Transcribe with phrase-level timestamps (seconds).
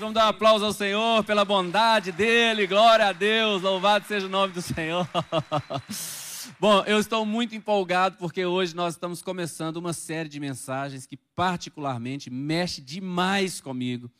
[0.00, 2.66] Vamos dar um aplauso ao Senhor pela bondade dele.
[2.66, 3.60] Glória a Deus.
[3.60, 5.06] Louvado seja o nome do Senhor.
[6.58, 11.18] Bom, eu estou muito empolgado porque hoje nós estamos começando uma série de mensagens que
[11.18, 14.10] particularmente mexe demais comigo.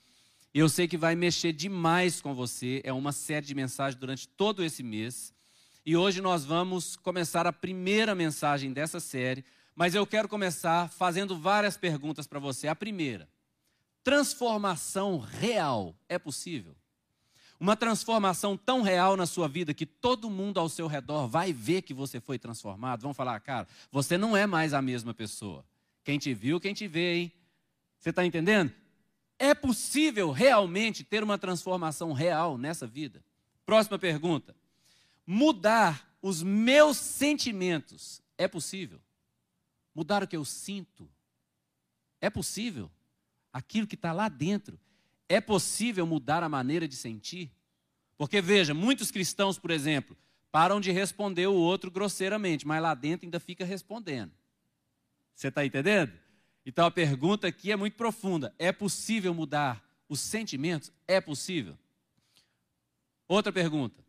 [0.53, 2.83] Eu sei que vai mexer demais com você.
[2.85, 5.33] É uma série de mensagens durante todo esse mês.
[5.87, 9.42] E hoje nós vamos começar a primeira mensagem dessa série,
[9.74, 12.69] mas eu quero começar fazendo várias perguntas para você.
[12.69, 13.26] A primeira:
[14.03, 16.77] transformação real é possível?
[17.59, 21.82] Uma transformação tão real na sua vida que todo mundo ao seu redor vai ver
[21.82, 23.02] que você foi transformado.
[23.02, 25.64] Vão falar, cara, você não é mais a mesma pessoa.
[26.02, 27.32] Quem te viu, quem te vê, hein?
[27.98, 28.72] Você está entendendo?
[29.38, 33.22] É possível realmente ter uma transformação real nessa vida?
[33.66, 34.56] Próxima pergunta.
[35.27, 39.00] Mudar os meus sentimentos é possível?
[39.94, 41.08] Mudar o que eu sinto
[42.22, 42.91] é possível?
[43.52, 44.78] Aquilo que está lá dentro
[45.28, 47.52] é possível mudar a maneira de sentir?
[48.16, 50.16] Porque veja, muitos cristãos, por exemplo,
[50.50, 54.33] param de responder o outro grosseiramente, mas lá dentro ainda fica respondendo.
[55.34, 56.12] Você está entendendo?
[56.66, 60.92] Então a pergunta aqui é muito profunda: é possível mudar os sentimentos?
[61.06, 61.78] É possível.
[63.27, 64.05] Outra pergunta: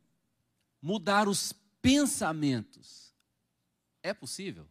[0.81, 3.13] mudar os pensamentos
[4.03, 4.67] é possível?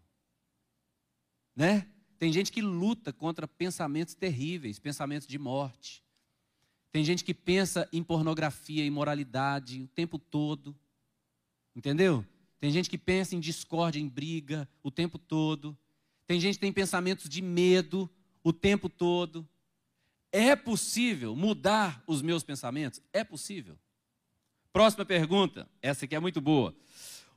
[1.55, 1.89] Né?
[2.21, 6.05] Tem gente que luta contra pensamentos terríveis, pensamentos de morte.
[6.93, 10.77] Tem gente que pensa em pornografia, imoralidade o tempo todo.
[11.75, 12.23] Entendeu?
[12.61, 15.75] Tem gente que pensa em discórdia, em briga o tempo todo.
[16.27, 18.09] Tem gente que tem pensamentos de medo
[18.45, 19.49] o tempo todo.
[20.31, 23.01] É possível mudar os meus pensamentos?
[23.15, 23.79] É possível.
[24.75, 26.77] Próxima pergunta, essa aqui é muito boa.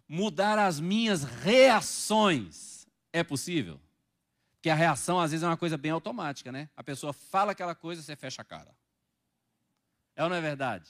[0.10, 3.80] Mudar as minhas reações é possível?
[4.64, 6.70] Porque a reação às vezes é uma coisa bem automática, né?
[6.74, 8.74] A pessoa fala aquela coisa, você fecha a cara.
[10.16, 10.90] É ou não é verdade?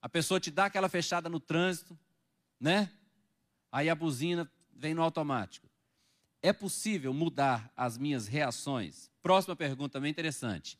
[0.00, 1.98] A pessoa te dá aquela fechada no trânsito,
[2.58, 2.90] né?
[3.70, 5.68] Aí a buzina vem no automático.
[6.40, 9.10] É possível mudar as minhas reações?
[9.20, 10.78] Próxima pergunta também interessante.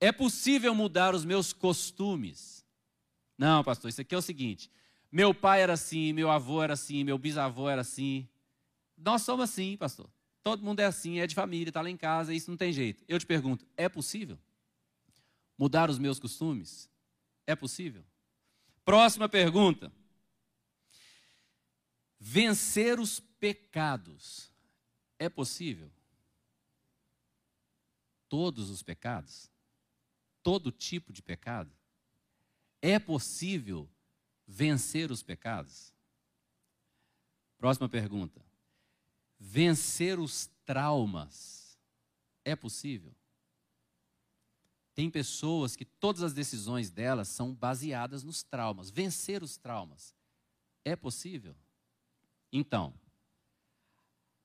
[0.00, 2.66] É possível mudar os meus costumes?
[3.38, 4.68] Não, pastor, isso aqui é o seguinte:
[5.12, 8.28] meu pai era assim, meu avô era assim, meu bisavô era assim.
[8.98, 10.10] Nós somos assim, pastor.
[10.46, 13.04] Todo mundo é assim, é de família, está lá em casa, isso não tem jeito.
[13.08, 14.38] Eu te pergunto: é possível?
[15.58, 16.88] Mudar os meus costumes?
[17.44, 18.04] É possível?
[18.84, 19.92] Próxima pergunta.
[22.20, 24.48] Vencer os pecados
[25.18, 25.90] é possível?
[28.28, 29.50] Todos os pecados?
[30.44, 31.72] Todo tipo de pecado?
[32.80, 33.90] É possível
[34.46, 35.92] vencer os pecados?
[37.58, 38.45] Próxima pergunta.
[39.48, 41.78] Vencer os traumas
[42.44, 43.14] é possível?
[44.92, 48.90] Tem pessoas que todas as decisões delas são baseadas nos traumas.
[48.90, 50.12] Vencer os traumas
[50.84, 51.54] é possível?
[52.52, 52.92] Então,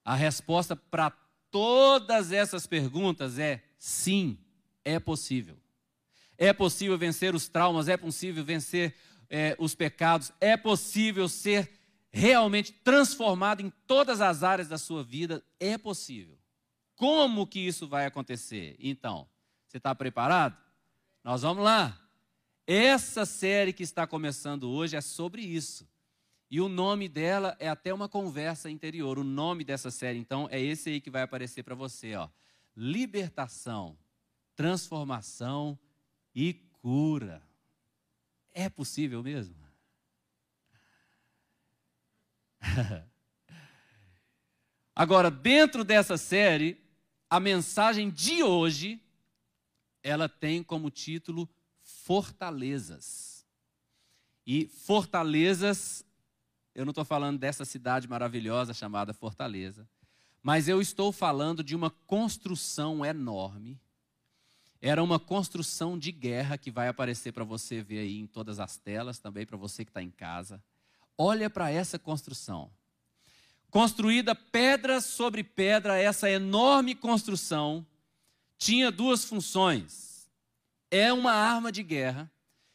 [0.06, 1.10] a resposta para
[1.50, 4.38] todas essas perguntas é sim,
[4.86, 5.58] é possível.
[6.38, 8.96] É possível vencer os traumas, é possível vencer
[9.32, 11.81] é, os pecados, é possível ser
[12.12, 16.38] realmente transformado em todas as áreas da sua vida, é possível.
[16.96, 18.76] Como que isso vai acontecer?
[18.80, 19.28] Então,
[19.68, 20.58] você está preparado?
[21.24, 21.98] Nós vamos lá.
[22.68, 25.88] Essa série que está começando hoje é sobre isso.
[26.50, 29.18] E o nome dela é até uma conversa interior.
[29.18, 32.28] O nome dessa série, então, é esse aí que vai aparecer para você, ó.
[32.76, 33.98] Libertação,
[34.56, 35.80] transformação
[36.36, 37.42] e cura.
[38.54, 39.61] É possível mesmo?
[44.96, 46.78] Agora, dentro dessa série,
[47.30, 49.02] a mensagem de hoje
[50.04, 51.50] ela tem como título
[51.82, 53.46] Fortalezas.
[54.46, 56.04] E Fortalezas,
[56.74, 59.88] eu não estou falando dessa cidade maravilhosa chamada Fortaleza,
[60.42, 63.80] mas eu estou falando de uma construção enorme.
[64.82, 68.78] Era uma construção de guerra que vai aparecer para você ver aí em todas as
[68.78, 70.62] telas, também para você que está em casa.
[71.24, 72.72] Olha para essa construção.
[73.70, 77.86] Construída pedra sobre pedra, essa enorme construção
[78.58, 80.28] tinha duas funções.
[80.90, 82.32] É uma arma de guerra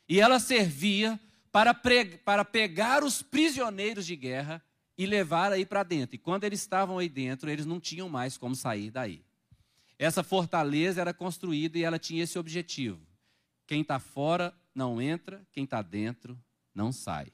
[0.09, 1.19] e ela servia
[1.51, 4.63] para, para pegar os prisioneiros de guerra
[4.97, 6.15] e levar aí para dentro.
[6.15, 9.25] E quando eles estavam aí dentro, eles não tinham mais como sair daí.
[9.99, 13.05] Essa fortaleza era construída e ela tinha esse objetivo:
[13.67, 16.41] quem está fora não entra, quem está dentro
[16.73, 17.33] não sai.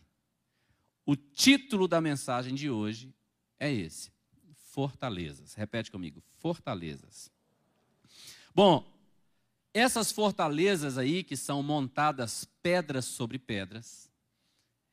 [1.04, 3.14] O título da mensagem de hoje
[3.58, 4.10] é esse:
[4.54, 5.54] Fortalezas.
[5.54, 7.31] Repete comigo: Fortalezas.
[8.54, 8.87] Bom,
[9.75, 14.10] essas fortalezas aí, que são montadas pedras sobre pedras,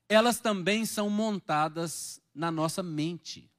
[0.08, 3.52] elas também são montadas na nossa mente.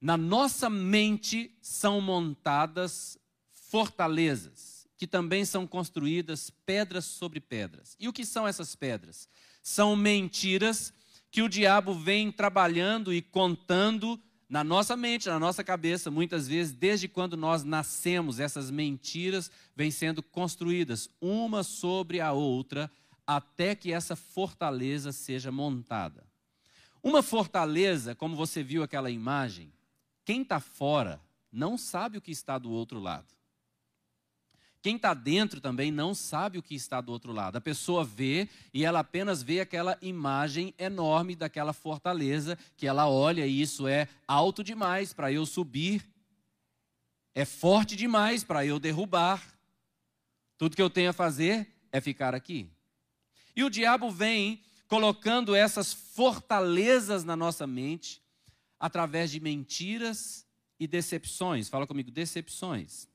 [0.00, 3.18] Na nossa mente são montadas
[3.50, 7.96] fortalezas, que também são construídas pedras sobre pedras.
[7.98, 9.28] E o que são essas pedras?
[9.62, 10.92] São mentiras
[11.30, 16.72] que o diabo vem trabalhando e contando na nossa mente, na nossa cabeça, muitas vezes,
[16.72, 22.90] desde quando nós nascemos, essas mentiras vêm sendo construídas uma sobre a outra,
[23.24, 26.26] até que essa fortaleza seja montada.
[27.00, 29.72] Uma fortaleza, como você viu aquela imagem,
[30.24, 31.20] quem está fora
[31.52, 33.39] não sabe o que está do outro lado.
[34.82, 37.56] Quem está dentro também não sabe o que está do outro lado.
[37.56, 43.46] A pessoa vê e ela apenas vê aquela imagem enorme daquela fortaleza, que ela olha
[43.46, 46.02] e isso é alto demais para eu subir,
[47.34, 49.42] é forte demais para eu derrubar.
[50.56, 52.66] Tudo que eu tenho a fazer é ficar aqui.
[53.54, 58.22] E o diabo vem colocando essas fortalezas na nossa mente
[58.78, 60.46] através de mentiras
[60.78, 61.68] e decepções.
[61.68, 63.09] Fala comigo, decepções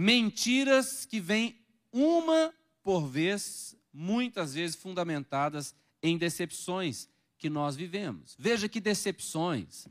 [0.00, 1.58] mentiras que vêm
[1.92, 2.54] uma
[2.84, 8.36] por vez, muitas vezes fundamentadas em decepções que nós vivemos.
[8.38, 9.88] Veja que decepções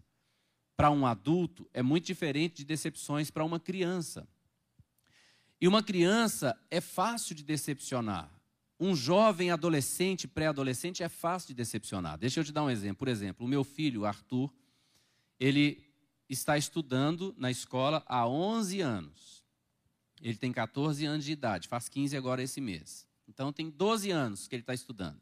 [0.78, 4.26] para um adulto é muito diferente de decepções para uma criança.
[5.60, 8.32] E uma criança é fácil de decepcionar.
[8.80, 12.18] Um jovem adolescente, pré-adolescente, é fácil de decepcionar.
[12.18, 13.00] Deixa eu te dar um exemplo.
[13.00, 14.50] Por exemplo, o meu filho, Arthur,
[15.38, 15.86] ele
[16.30, 19.37] está estudando na escola há 11 anos.
[20.22, 23.08] Ele tem 14 anos de idade, faz 15 agora esse mês.
[23.28, 25.22] Então tem 12 anos que ele está estudando.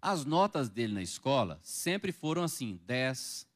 [0.00, 3.46] As notas dele na escola sempre foram assim: 10,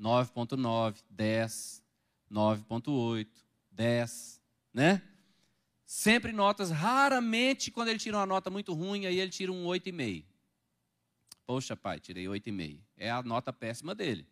[0.00, 1.82] 9.9, 10,
[2.30, 3.26] 9.8,
[3.70, 4.40] 10,
[4.72, 5.02] né?
[5.86, 10.24] Sempre notas, raramente quando ele tira uma nota muito ruim, aí ele tira um 8,5.
[11.46, 12.80] Poxa, pai, tirei 8,5.
[12.96, 14.26] É a nota péssima dele.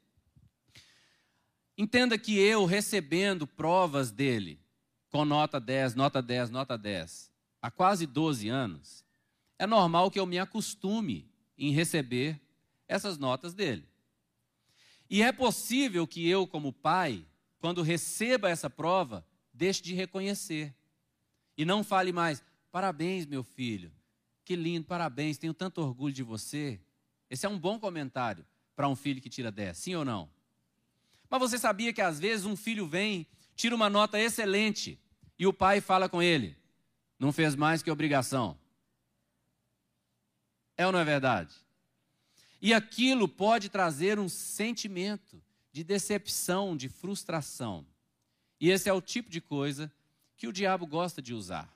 [1.76, 4.58] Entenda que eu recebendo provas dele,
[5.12, 7.30] com nota 10, nota 10, nota 10,
[7.60, 9.04] há quase 12 anos,
[9.58, 12.40] é normal que eu me acostume em receber
[12.88, 13.86] essas notas dele.
[15.10, 17.26] E é possível que eu, como pai,
[17.60, 20.74] quando receba essa prova, deixe de reconhecer.
[21.58, 22.42] E não fale mais,
[22.72, 23.92] parabéns, meu filho,
[24.46, 26.80] que lindo, parabéns, tenho tanto orgulho de você.
[27.28, 30.30] Esse é um bom comentário para um filho que tira 10, sim ou não?
[31.28, 34.98] Mas você sabia que às vezes um filho vem, tira uma nota excelente,
[35.38, 36.56] e o pai fala com ele:
[37.18, 38.58] não fez mais que obrigação.
[40.76, 41.54] É ou não é verdade?
[42.60, 45.42] E aquilo pode trazer um sentimento
[45.72, 47.86] de decepção, de frustração.
[48.60, 49.92] E esse é o tipo de coisa
[50.36, 51.72] que o diabo gosta de usar.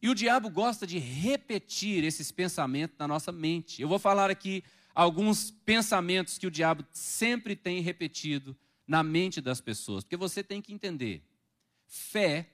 [0.00, 3.82] E o diabo gosta de repetir esses pensamentos na nossa mente.
[3.82, 4.62] Eu vou falar aqui
[4.94, 8.56] alguns pensamentos que o diabo sempre tem repetido
[8.86, 11.22] na mente das pessoas, porque você tem que entender.
[11.86, 12.48] Fé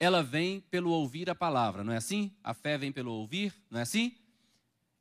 [0.00, 2.32] ela vem pelo ouvir a palavra, não é assim?
[2.42, 4.16] A fé vem pelo ouvir, não é assim?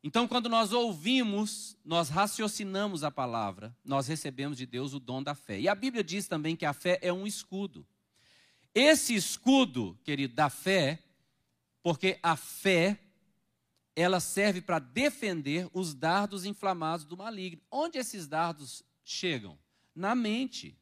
[0.04, 5.36] Então, quando nós ouvimos, nós raciocinamos a palavra, nós recebemos de Deus o dom da
[5.36, 5.60] fé.
[5.60, 7.86] E a Bíblia diz também que a fé é um escudo.
[8.74, 11.04] Esse escudo, querido, da fé,
[11.84, 13.00] porque a fé,
[13.96, 17.62] ela serve para defender os dardos inflamados do maligno.
[17.72, 19.58] Onde esses dardos chegam?
[19.96, 20.78] Na mente.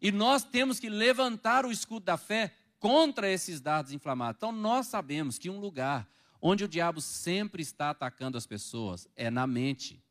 [0.00, 2.52] E nós temos que levantar o escudo da fé
[2.82, 4.38] contra esses dardos inflamados.
[4.38, 6.08] Então, nós sabemos que um lugar
[6.40, 10.02] onde o diabo sempre está atacando as pessoas é na mente.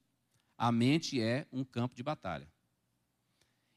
[0.58, 2.48] A mente é um campo de batalha.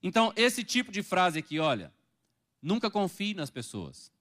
[0.00, 1.92] Então, esse tipo de frase aqui, olha,
[2.62, 4.12] nunca confie nas pessoas.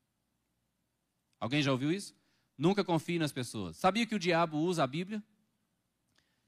[1.40, 2.16] Alguém já ouviu isso?
[2.58, 3.78] Nunca confie nas pessoas.
[3.78, 5.22] Sabia que o diabo usa a Bíblia?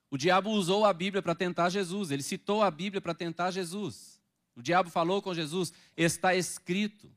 [0.10, 4.20] O diabo usou a Bíblia para tentar Jesus, ele citou a Bíblia para tentar Jesus.
[4.56, 7.08] O diabo falou com Jesus: está escrito.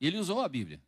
[0.00, 0.80] E ele usou a Bíblia.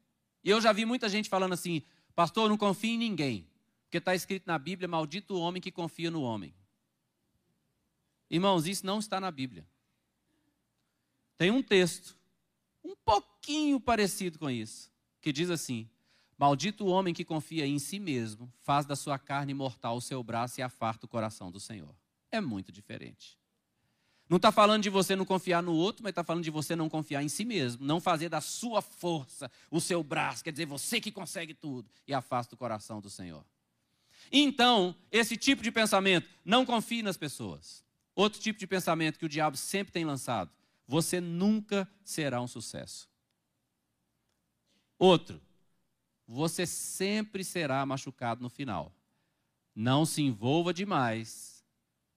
[0.42, 1.82] E eu já vi muita gente falando assim:
[2.14, 3.46] Pastor, não confie em ninguém.
[3.84, 6.54] Porque está escrito na Bíblia: Maldito o homem que confia no homem.
[8.30, 9.66] Irmãos, isso não está na Bíblia.
[11.36, 12.16] Tem um texto,
[12.84, 15.88] um pouquinho parecido com isso, que diz assim:
[16.38, 20.22] Maldito o homem que confia em si mesmo, faz da sua carne mortal o seu
[20.22, 21.94] braço e afarta o coração do Senhor.
[22.30, 23.39] É muito diferente.
[24.30, 26.88] Não está falando de você não confiar no outro, mas está falando de você não
[26.88, 27.84] confiar em si mesmo.
[27.84, 32.14] Não fazer da sua força o seu braço, quer dizer, você que consegue tudo e
[32.14, 33.44] afasta o coração do Senhor.
[34.30, 37.84] Então, esse tipo de pensamento, não confie nas pessoas.
[38.14, 40.48] Outro tipo de pensamento que o diabo sempre tem lançado:
[40.86, 43.08] você nunca será um sucesso.
[44.96, 45.40] Outro,
[46.24, 48.94] você sempre será machucado no final.
[49.74, 51.49] Não se envolva demais,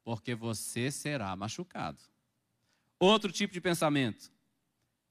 [0.04, 2.02] porque você será machucado.
[3.00, 4.32] Outro tipo de pensamento: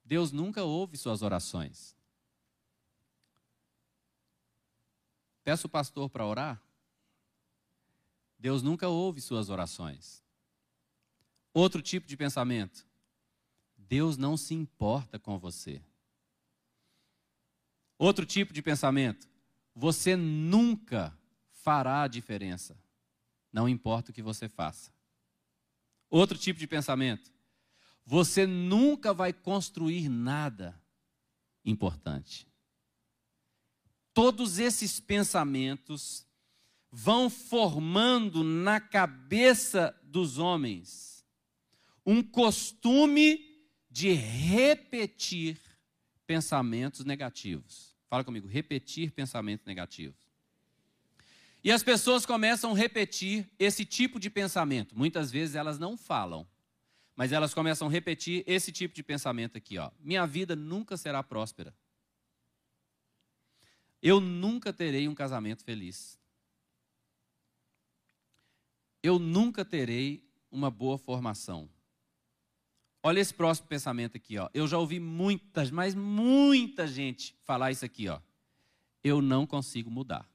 [0.04, 1.96] Deus nunca ouve suas orações.
[5.44, 6.62] Peço o pastor para orar.
[8.38, 10.22] Deus nunca ouve suas orações.
[11.52, 12.86] Outro tipo de pensamento:
[13.76, 15.82] Deus não se importa com você.
[17.98, 19.28] Outro tipo de pensamento:
[19.74, 21.16] você nunca
[21.50, 22.76] fará a diferença,
[23.52, 24.92] não importa o que você faça.
[26.08, 27.32] Outro tipo de pensamento:
[28.04, 30.80] você nunca vai construir nada
[31.64, 32.46] importante.
[34.14, 36.26] Todos esses pensamentos
[36.90, 41.24] vão formando na cabeça dos homens
[42.04, 43.48] um costume
[43.90, 45.58] de repetir
[46.26, 47.96] pensamentos negativos.
[48.08, 50.21] Fala comigo, repetir pensamentos negativos.
[51.64, 54.98] E as pessoas começam a repetir esse tipo de pensamento.
[54.98, 56.46] Muitas vezes elas não falam,
[57.14, 59.90] mas elas começam a repetir esse tipo de pensamento aqui, ó.
[60.00, 61.74] Minha vida nunca será próspera.
[64.02, 66.18] Eu nunca terei um casamento feliz.
[69.00, 71.70] Eu nunca terei uma boa formação.
[73.04, 74.48] Olha esse próximo pensamento aqui, ó.
[74.52, 78.20] Eu já ouvi muitas, mas muita gente falar isso aqui, ó.
[79.02, 80.31] Eu não consigo mudar.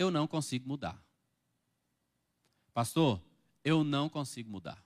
[0.00, 0.98] Eu não consigo mudar.
[2.72, 3.22] Pastor,
[3.62, 4.82] eu não consigo mudar.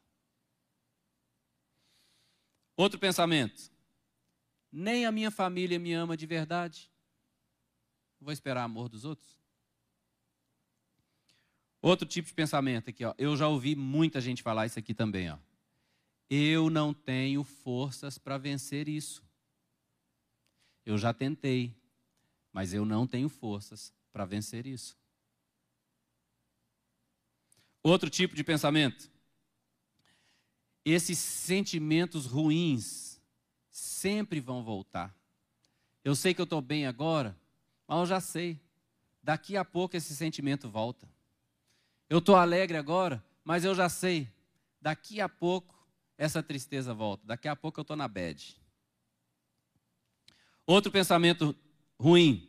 [2.76, 3.70] Outro pensamento.
[4.72, 6.90] Nem a minha família me ama de verdade.
[8.20, 9.38] Vou esperar amor dos outros?
[11.80, 13.14] Outro tipo de pensamento aqui, ó.
[13.16, 15.38] Eu já ouvi muita gente falar isso aqui também, ó.
[16.28, 19.22] Eu não tenho forças para vencer isso.
[20.84, 21.72] Eu já tentei,
[22.52, 25.03] mas eu não tenho forças para vencer isso.
[27.84, 29.08] Outro tipo de pensamento.
[30.84, 33.20] Esses sentimentos ruins
[33.70, 35.14] sempre vão voltar.
[36.02, 37.38] Eu sei que eu estou bem agora,
[37.86, 38.60] mas eu já sei.
[39.22, 41.08] Daqui a pouco esse sentimento volta.
[42.08, 44.30] Eu estou alegre agora, mas eu já sei,
[44.80, 45.74] daqui a pouco
[46.16, 48.56] essa tristeza volta, daqui a pouco eu estou na bed.
[50.66, 51.54] Outro pensamento
[51.98, 52.48] ruim,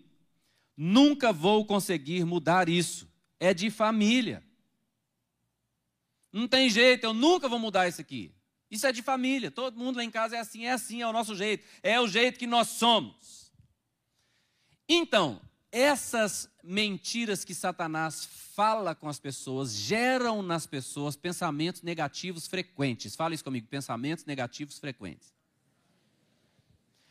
[0.78, 4.45] nunca vou conseguir mudar isso, é de família.
[6.36, 8.30] Não tem jeito, eu nunca vou mudar isso aqui.
[8.70, 11.14] Isso é de família, todo mundo lá em casa é assim, é assim, é o
[11.14, 13.54] nosso jeito, é o jeito que nós somos.
[14.90, 23.16] Então, essas mentiras que Satanás fala com as pessoas geram nas pessoas pensamentos negativos frequentes.
[23.16, 25.35] Fala isso comigo, pensamentos negativos frequentes.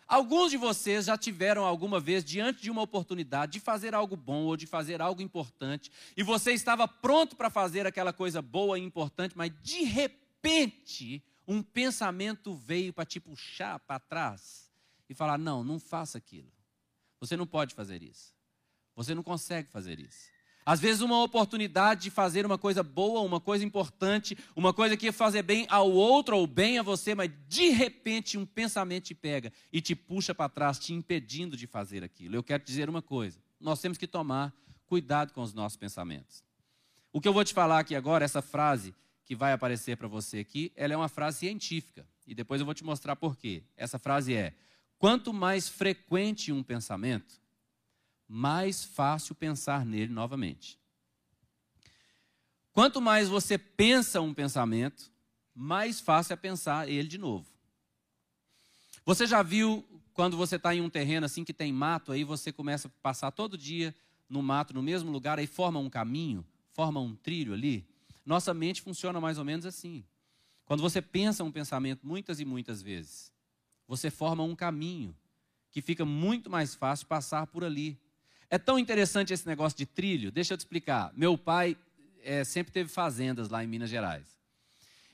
[0.07, 4.45] Alguns de vocês já tiveram alguma vez diante de uma oportunidade de fazer algo bom
[4.45, 8.83] ou de fazer algo importante, e você estava pronto para fazer aquela coisa boa e
[8.83, 14.71] importante, mas de repente um pensamento veio para te puxar para trás
[15.09, 16.53] e falar: não, não faça aquilo.
[17.21, 18.35] Você não pode fazer isso.
[18.95, 20.34] Você não consegue fazer isso.
[20.67, 25.07] Às vezes, uma oportunidade de fazer uma coisa boa, uma coisa importante, uma coisa que
[25.07, 29.15] ia fazer bem ao outro ou bem a você, mas de repente um pensamento te
[29.15, 32.35] pega e te puxa para trás, te impedindo de fazer aquilo.
[32.35, 34.55] Eu quero te dizer uma coisa: nós temos que tomar
[34.87, 36.43] cuidado com os nossos pensamentos.
[37.13, 38.95] O que eu vou te falar aqui agora, essa frase
[39.25, 42.07] que vai aparecer para você aqui, ela é uma frase científica.
[42.27, 43.63] E depois eu vou te mostrar por quê.
[43.77, 44.55] Essa frase é:
[44.99, 47.41] quanto mais frequente um pensamento,
[48.37, 50.77] mais fácil pensar nele novamente.
[52.73, 55.09] Quanto mais você pensa um pensamento,
[55.55, 57.47] mais fácil é pensar ele de novo.
[59.07, 62.51] Você já viu quando você está em um terreno assim que tem mato, aí você
[62.51, 63.95] começa a passar todo dia
[64.29, 67.87] no mato, no mesmo lugar, aí forma um caminho, forma um trilho ali?
[68.27, 70.05] Nossa mente funciona mais ou menos assim.
[70.65, 73.33] Quando você pensa um pensamento muitas e muitas vezes,
[73.87, 75.17] você forma um caminho
[75.71, 77.97] que fica muito mais fácil passar por ali.
[78.55, 80.31] É tão interessante esse negócio de trilho.
[80.31, 81.13] Deixa eu te explicar.
[81.17, 81.77] Meu pai
[82.23, 84.39] é, sempre teve fazendas lá em Minas Gerais.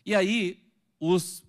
[0.04, 0.62] E aí,
[1.00, 1.42] os,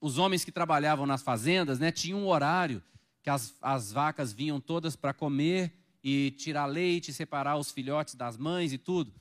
[0.00, 2.82] os homens que trabalhavam nas fazendas né, tinham um horário
[3.22, 8.36] que as, as vacas vinham todas para comer e tirar leite, separar os filhotes das
[8.36, 9.14] mães e tudo.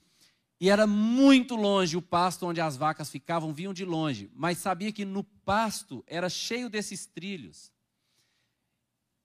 [0.60, 4.28] E era muito longe o pasto onde as vacas ficavam, vinham de longe.
[4.34, 7.72] Mas sabia que no pasto era cheio desses trilhos.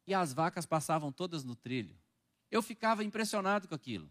[0.07, 2.04] E as vacas passavam todas no trilho.
[2.55, 4.09] Eu ficava impressionado com aquilo.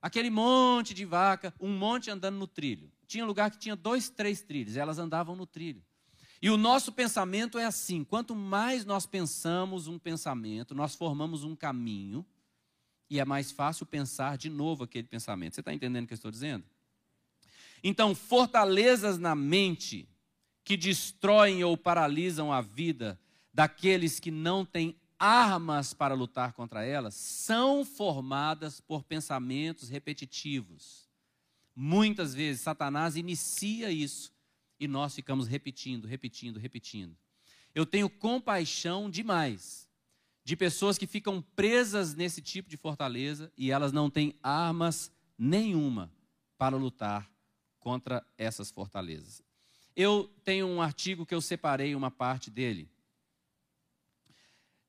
[0.00, 2.90] Aquele monte de vaca, um monte andando no trilho.
[3.06, 5.84] Tinha lugar que tinha dois, três trilhos, elas andavam no trilho.
[6.40, 11.54] E o nosso pensamento é assim: quanto mais nós pensamos um pensamento, nós formamos um
[11.54, 12.24] caminho,
[13.10, 15.54] e é mais fácil pensar de novo aquele pensamento.
[15.54, 16.64] Você está entendendo o que eu estou dizendo?
[17.84, 20.08] Então, fortalezas na mente
[20.64, 23.20] que destroem ou paralisam a vida
[23.52, 31.08] daqueles que não têm armas para lutar contra elas são formadas por pensamentos repetitivos.
[31.74, 34.32] Muitas vezes Satanás inicia isso
[34.78, 37.16] e nós ficamos repetindo, repetindo, repetindo.
[37.74, 39.86] Eu tenho compaixão demais
[40.44, 46.10] de pessoas que ficam presas nesse tipo de fortaleza e elas não têm armas nenhuma
[46.56, 47.30] para lutar
[47.78, 49.42] contra essas fortalezas.
[49.94, 52.88] Eu tenho um artigo que eu separei uma parte dele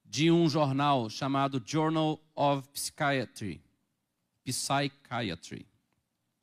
[0.07, 3.61] de um jornal chamado Journal of Psychiatry.
[4.45, 5.67] Psychiatry.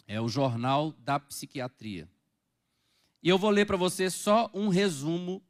[0.06, 2.08] É o jornal da psiquiatria.
[3.22, 5.42] E eu vou ler para você só um resumo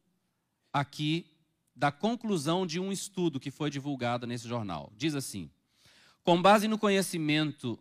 [0.73, 1.27] aqui
[1.75, 4.93] da conclusão de um estudo que foi divulgado nesse jornal.
[4.97, 5.51] Diz assim:
[6.23, 7.77] com base no conhecimento,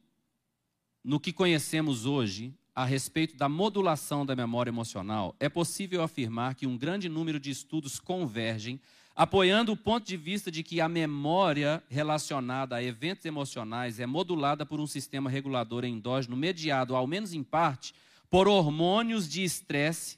[1.03, 6.65] no que conhecemos hoje a respeito da modulação da memória emocional, é possível afirmar que
[6.65, 8.81] um grande número de estudos convergem
[9.15, 14.65] apoiando o ponto de vista de que a memória relacionada a eventos emocionais é modulada
[14.65, 17.93] por um sistema regulador endógeno mediado, ao menos em parte,
[18.29, 20.17] por hormônios de estresse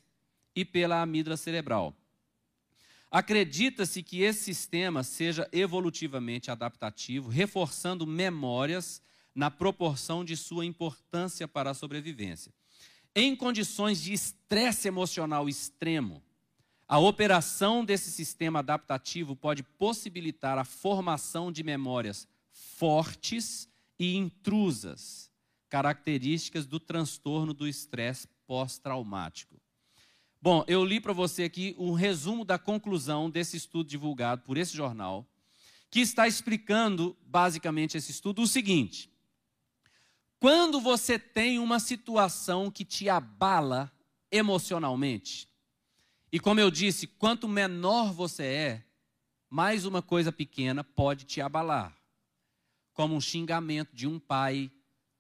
[0.55, 1.93] e pela amígdala cerebral.
[3.11, 9.01] Acredita-se que esse sistema seja evolutivamente adaptativo, reforçando memórias
[9.33, 12.53] na proporção de sua importância para a sobrevivência.
[13.13, 16.21] Em condições de estresse emocional extremo,
[16.87, 23.67] a operação desse sistema adaptativo pode possibilitar a formação de memórias fortes
[23.99, 25.31] e intrusas,
[25.69, 29.59] características do transtorno do estresse pós-traumático.
[30.39, 34.75] Bom, eu li para você aqui um resumo da conclusão desse estudo divulgado por esse
[34.75, 35.27] jornal,
[35.89, 39.09] que está explicando basicamente esse estudo o seguinte:
[40.39, 43.91] quando você tem uma situação que te abala
[44.31, 45.49] emocionalmente,
[46.35, 48.83] e como eu disse, quanto menor você é,
[49.49, 51.97] mais uma coisa pequena pode te abalar.
[52.91, 54.69] Como um xingamento de um pai,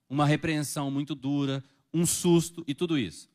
[0.09, 3.29] uma repreensão muito dura, um susto e tudo isso.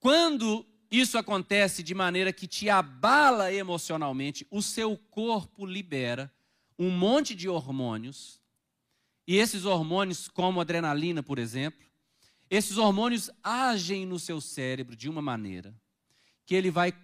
[0.00, 6.28] Quando isso acontece de maneira que te abala emocionalmente, o seu corpo libera
[6.76, 8.40] um monte de hormônios,
[9.28, 11.86] e esses hormônios, como adrenalina, por exemplo,
[12.50, 15.72] esses hormônios agem no seu cérebro de uma maneira
[16.46, 16.96] que ele vai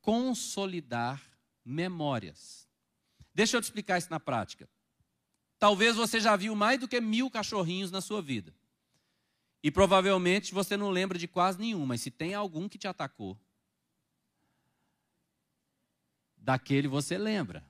[0.00, 1.22] consolidar
[1.64, 2.66] memórias.
[3.34, 4.68] Deixa eu te explicar isso na prática.
[5.58, 8.54] Talvez você já viu mais do que mil cachorrinhos na sua vida.
[9.62, 13.38] E provavelmente você não lembra de quase nenhum, mas se tem algum que te atacou,
[16.36, 17.64] daquele você lembra.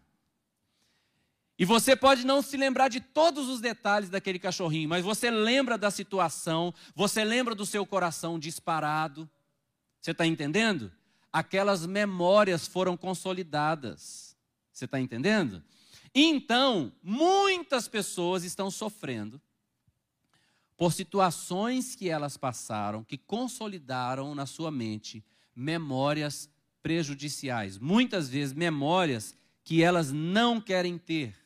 [1.59, 5.79] E você pode não se lembrar de todos os detalhes daquele cachorrinho, mas você lembra
[5.79, 9.29] da situação, você lembra do seu coração disparado.
[10.01, 10.93] Você está entendendo?
[11.37, 14.35] Aquelas memórias foram consolidadas.
[14.73, 15.63] Você está entendendo?
[16.15, 19.39] Então, muitas pessoas estão sofrendo
[20.79, 25.23] por situações que elas passaram, que consolidaram na sua mente
[25.55, 26.49] memórias
[26.83, 27.77] prejudiciais.
[27.77, 31.37] Muitas vezes, memórias que elas não querem ter.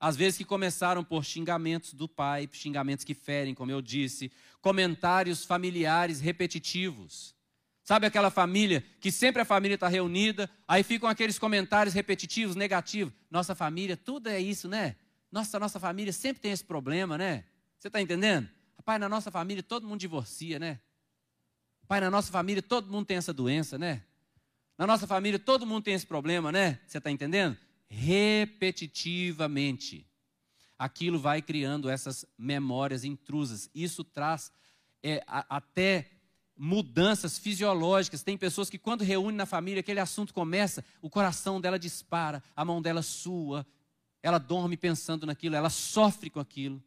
[0.00, 4.32] Às vezes que começaram por xingamentos do pai, xingamentos que ferem, como eu disse,
[4.62, 7.35] comentários familiares repetitivos.
[7.86, 13.14] Sabe aquela família que sempre a família está reunida, aí ficam aqueles comentários repetitivos, negativos.
[13.30, 14.96] Nossa família, tudo é isso, né?
[15.30, 17.44] Nossa, nossa família sempre tem esse problema, né?
[17.78, 18.48] Você está entendendo?
[18.84, 20.80] Pai, na nossa família todo mundo divorcia, né?
[21.88, 24.02] Pai, na nossa família todo mundo tem essa doença, né?
[24.76, 26.80] Na nossa família todo mundo tem esse problema, né?
[26.86, 27.56] Você está entendendo?
[27.88, 30.06] repetitivamente.
[30.78, 33.70] Aquilo vai criando essas memórias intrusas.
[33.74, 34.52] Isso traz
[35.02, 36.10] é, a, até
[36.56, 38.22] mudanças fisiológicas.
[38.22, 42.64] Tem pessoas que, quando reúnem na família, aquele assunto começa, o coração dela dispara, a
[42.64, 43.66] mão dela sua,
[44.22, 46.82] ela dorme pensando naquilo, ela sofre com aquilo.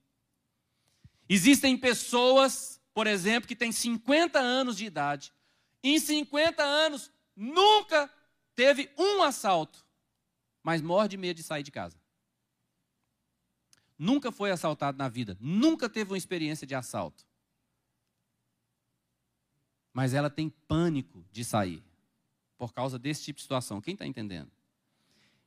[1.27, 5.31] Existem pessoas, por exemplo, que têm 50 anos de idade,
[5.83, 8.09] em 50 anos nunca
[8.55, 9.87] teve um assalto
[10.63, 11.99] mas morre de medo de sair de casa.
[13.97, 17.25] Nunca foi assaltado na vida, nunca teve uma experiência de assalto.
[19.99, 21.83] Mas ela tem pânico de sair
[22.57, 23.81] por causa desse tipo de situação.
[23.81, 24.49] Quem está entendendo?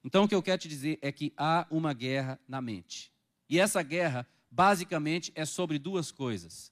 [0.05, 3.11] Então, o que eu quero te dizer é que há uma guerra na mente.
[3.49, 6.71] E essa guerra, basicamente, é sobre duas coisas: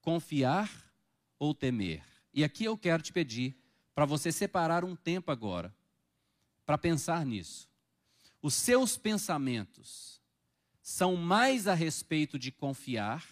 [0.00, 0.70] confiar
[1.36, 2.04] ou temer.
[2.32, 3.56] E aqui eu quero te pedir
[3.92, 5.74] para você separar um tempo agora
[6.64, 7.68] para pensar nisso.
[8.40, 10.22] Os seus pensamentos
[10.80, 13.26] são mais a respeito de confiar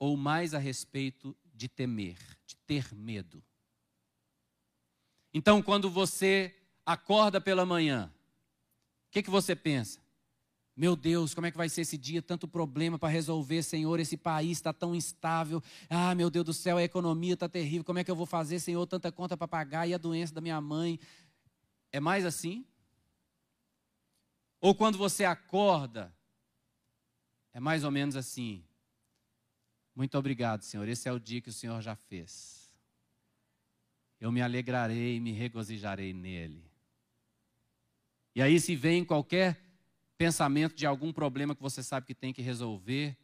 [0.00, 3.44] ou mais a respeito de temer, de ter medo?
[5.34, 8.10] Então, quando você acorda pela manhã,
[9.08, 10.00] o que, que você pensa?
[10.74, 12.22] Meu Deus, como é que vai ser esse dia?
[12.22, 14.00] Tanto problema para resolver, Senhor.
[14.00, 15.62] Esse país está tão instável.
[15.90, 17.84] Ah, meu Deus do céu, a economia está terrível.
[17.84, 18.86] Como é que eu vou fazer, Senhor?
[18.86, 20.98] Tanta conta para pagar e a doença da minha mãe.
[21.92, 22.64] É mais assim?
[24.62, 26.10] Ou quando você acorda,
[27.52, 28.64] é mais ou menos assim.
[30.00, 30.88] Muito obrigado, Senhor.
[30.88, 32.72] Esse é o dia que o Senhor já fez.
[34.18, 36.64] Eu me alegrarei e me regozijarei nele.
[38.34, 39.62] E aí, se vem qualquer
[40.16, 43.14] pensamento de algum problema que você sabe que tem que resolver,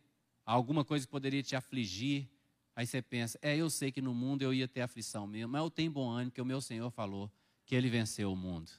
[0.44, 2.28] alguma coisa que poderia te afligir,
[2.74, 5.62] aí você pensa: é, eu sei que no mundo eu ia ter aflição mesmo, mas
[5.62, 7.32] eu tenho bom ânimo, que o meu Senhor falou
[7.64, 8.70] que ele venceu o mundo.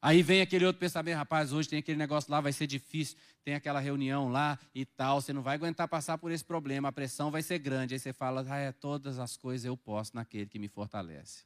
[0.00, 3.54] Aí vem aquele outro pensamento, rapaz, hoje tem aquele negócio lá, vai ser difícil, tem
[3.54, 7.30] aquela reunião lá e tal, você não vai aguentar passar por esse problema, a pressão
[7.30, 7.94] vai ser grande.
[7.94, 11.44] Aí você fala, ah, é, todas as coisas eu posso naquele que me fortalece.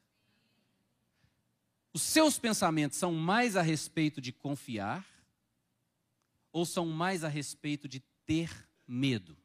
[1.93, 5.05] Os seus pensamentos são mais a respeito de confiar
[6.53, 8.51] ou são mais a respeito de ter
[8.87, 9.37] medo?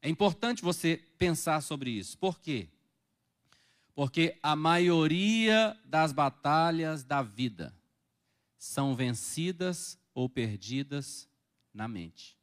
[0.00, 2.18] É importante você pensar sobre isso.
[2.18, 2.68] Por quê?
[3.94, 7.74] Porque a maioria das batalhas da vida
[8.58, 11.28] são vencidas ou perdidas
[11.72, 12.36] na mente.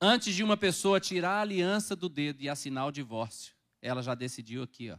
[0.00, 4.14] Antes de uma pessoa tirar a aliança do dedo e assinar o divórcio, ela já
[4.14, 4.98] decidiu aqui, ó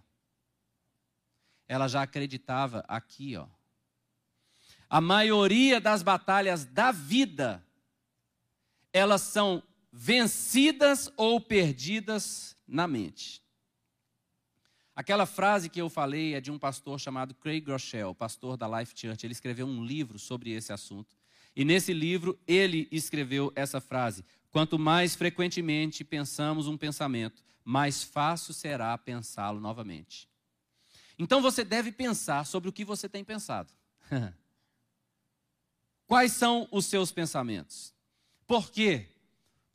[1.70, 3.48] ela já acreditava aqui, ó.
[4.90, 7.64] A maioria das batalhas da vida,
[8.92, 9.62] elas são
[9.92, 13.44] vencidas ou perdidas na mente.
[15.00, 18.92] Aquela frase que eu falei é de um pastor chamado Craig Groeschel, pastor da Life
[18.94, 19.26] Church.
[19.26, 21.16] Ele escreveu um livro sobre esse assunto.
[21.56, 28.54] E nesse livro ele escreveu essa frase: Quanto mais frequentemente pensamos um pensamento, mais fácil
[28.54, 30.28] será pensá-lo novamente.
[31.18, 33.72] Então você deve pensar sobre o que você tem pensado.
[36.08, 37.94] Quais são os seus pensamentos?
[38.46, 39.08] Por quê?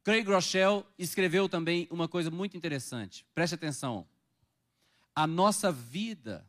[0.03, 3.25] Craig Rochelle escreveu também uma coisa muito interessante.
[3.35, 4.07] Preste atenção.
[5.15, 6.49] A nossa vida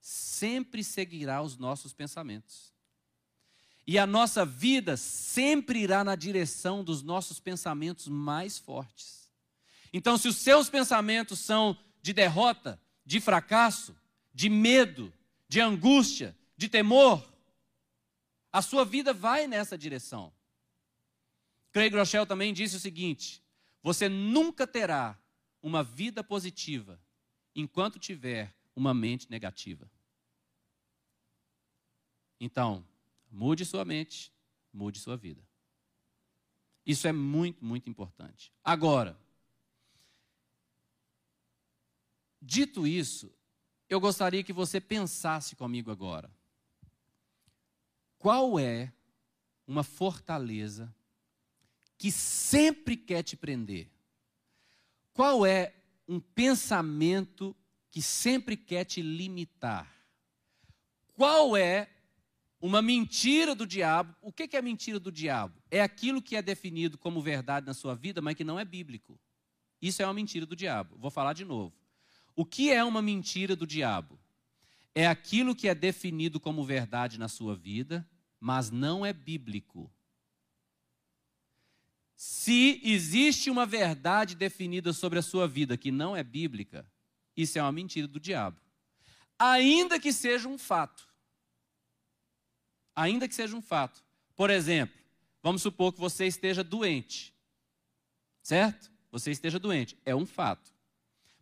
[0.00, 2.72] sempre seguirá os nossos pensamentos.
[3.86, 9.30] E a nossa vida sempre irá na direção dos nossos pensamentos mais fortes.
[9.92, 13.96] Então, se os seus pensamentos são de derrota, de fracasso,
[14.32, 15.12] de medo,
[15.48, 17.26] de angústia, de temor,
[18.52, 20.32] a sua vida vai nessa direção.
[21.72, 23.42] Craig Rochelle também disse o seguinte:
[23.82, 25.18] você nunca terá
[25.62, 27.00] uma vida positiva
[27.54, 29.90] enquanto tiver uma mente negativa.
[32.40, 32.86] Então,
[33.30, 34.32] mude sua mente,
[34.72, 35.42] mude sua vida.
[36.86, 38.52] Isso é muito, muito importante.
[38.64, 39.18] Agora,
[42.40, 43.32] dito isso,
[43.88, 46.30] eu gostaria que você pensasse comigo agora.
[48.18, 48.92] Qual é
[49.66, 50.94] uma fortaleza
[51.98, 53.90] que sempre quer te prender?
[55.12, 55.74] Qual é
[56.10, 57.56] um pensamento
[57.88, 59.88] que sempre quer te limitar?
[61.14, 61.88] Qual é
[62.60, 64.16] uma mentira do diabo?
[64.20, 65.54] O que é mentira do diabo?
[65.70, 69.20] É aquilo que é definido como verdade na sua vida, mas que não é bíblico.
[69.80, 70.96] Isso é uma mentira do diabo.
[70.98, 71.72] Vou falar de novo.
[72.34, 74.18] O que é uma mentira do diabo?
[74.92, 78.04] É aquilo que é definido como verdade na sua vida,
[78.40, 79.88] mas não é bíblico.
[82.22, 86.86] Se existe uma verdade definida sobre a sua vida que não é bíblica,
[87.34, 88.60] isso é uma mentira do diabo.
[89.38, 91.08] Ainda que seja um fato.
[92.94, 94.04] Ainda que seja um fato.
[94.36, 94.94] Por exemplo,
[95.42, 97.34] vamos supor que você esteja doente.
[98.42, 98.92] Certo?
[99.10, 99.96] Você esteja doente.
[100.04, 100.74] É um fato.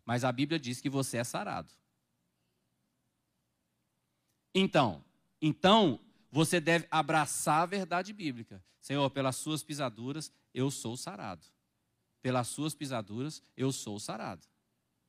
[0.05, 1.73] Mas a Bíblia diz que você é sarado.
[4.55, 5.03] Então,
[5.41, 5.99] então
[6.31, 8.63] você deve abraçar a verdade bíblica.
[8.79, 11.45] Senhor, pelas suas pisaduras eu sou sarado.
[12.21, 14.45] Pelas suas pisaduras eu sou sarado.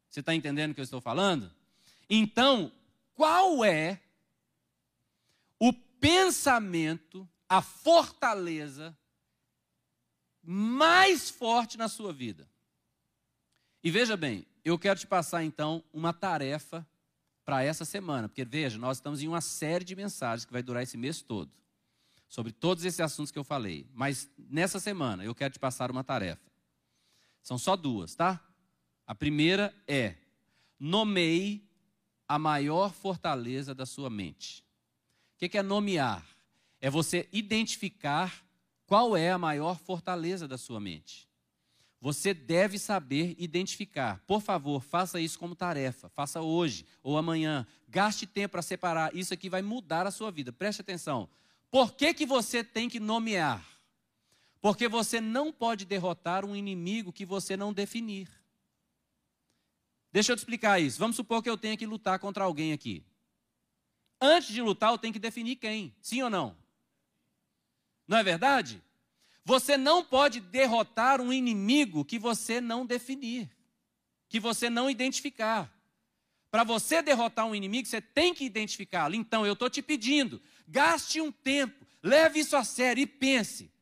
[0.08, 1.50] Você está entendendo o que eu estou falando?
[2.08, 2.72] Então,
[3.14, 4.00] qual é
[5.58, 8.96] o pensamento, a fortaleza
[10.42, 12.48] mais forte na sua vida?
[13.82, 16.86] E veja bem, eu quero te passar então uma tarefa
[17.50, 20.84] para essa semana, porque veja, nós estamos em uma série de mensagens que vai durar
[20.84, 21.50] esse mês todo
[22.28, 23.88] sobre todos esses assuntos que eu falei.
[23.92, 26.48] Mas nessa semana eu quero te passar uma tarefa.
[27.42, 28.40] São só duas, tá?
[29.04, 30.14] A primeira é:
[30.78, 31.68] nomeie
[32.28, 34.64] a maior fortaleza da sua mente.
[35.34, 36.24] O que é nomear?
[36.80, 38.44] É você identificar
[38.86, 41.28] qual é a maior fortaleza da sua mente.
[42.00, 44.22] Você deve saber identificar.
[44.26, 46.08] Por favor, faça isso como tarefa.
[46.08, 47.66] Faça hoje ou amanhã.
[47.86, 49.14] Gaste tempo para separar.
[49.14, 50.50] Isso aqui vai mudar a sua vida.
[50.50, 51.28] Preste atenção.
[51.70, 53.64] Por que, que você tem que nomear?
[54.62, 58.28] Porque você não pode derrotar um inimigo que você não definir.
[60.10, 60.98] Deixa eu te explicar isso.
[60.98, 63.04] Vamos supor que eu tenha que lutar contra alguém aqui.
[64.20, 65.94] Antes de lutar, eu tenho que definir quem.
[66.00, 66.56] Sim ou não?
[68.08, 68.82] Não é verdade?
[69.44, 73.50] Você não pode derrotar um inimigo que você não definir,
[74.28, 75.72] que você não identificar.
[76.50, 79.14] Para você derrotar um inimigo, você tem que identificá-lo.
[79.14, 83.72] Então, eu estou te pedindo, gaste um tempo, leve isso a sério e pense: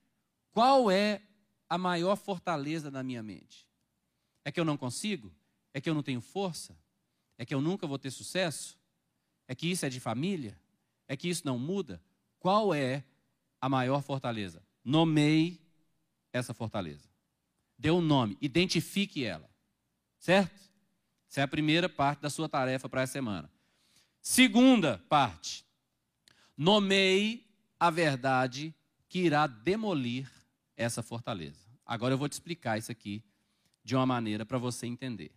[0.53, 1.23] qual é
[1.69, 3.67] a maior fortaleza da minha mente?
[4.45, 5.33] É que eu não consigo?
[5.73, 6.79] É que eu não tenho força?
[7.37, 8.79] É que eu nunca vou ter sucesso?
[9.47, 10.59] É que isso é de família?
[11.07, 12.03] É que isso não muda?
[12.39, 13.05] Qual é
[13.61, 14.63] a maior fortaleza?
[14.89, 15.61] Nomeie
[16.33, 17.07] essa fortaleza.
[17.79, 19.47] Dê um nome, identifique ela.
[20.19, 20.59] Certo?
[21.29, 23.51] Essa é a primeira parte da sua tarefa para essa semana.
[24.23, 25.63] Segunda parte.
[26.57, 27.47] Nomeie
[27.79, 28.75] a verdade
[29.11, 30.27] que irá demolir
[30.75, 31.69] essa fortaleza.
[31.85, 33.23] Agora eu vou te explicar isso aqui
[33.85, 35.33] de uma maneira para você entender.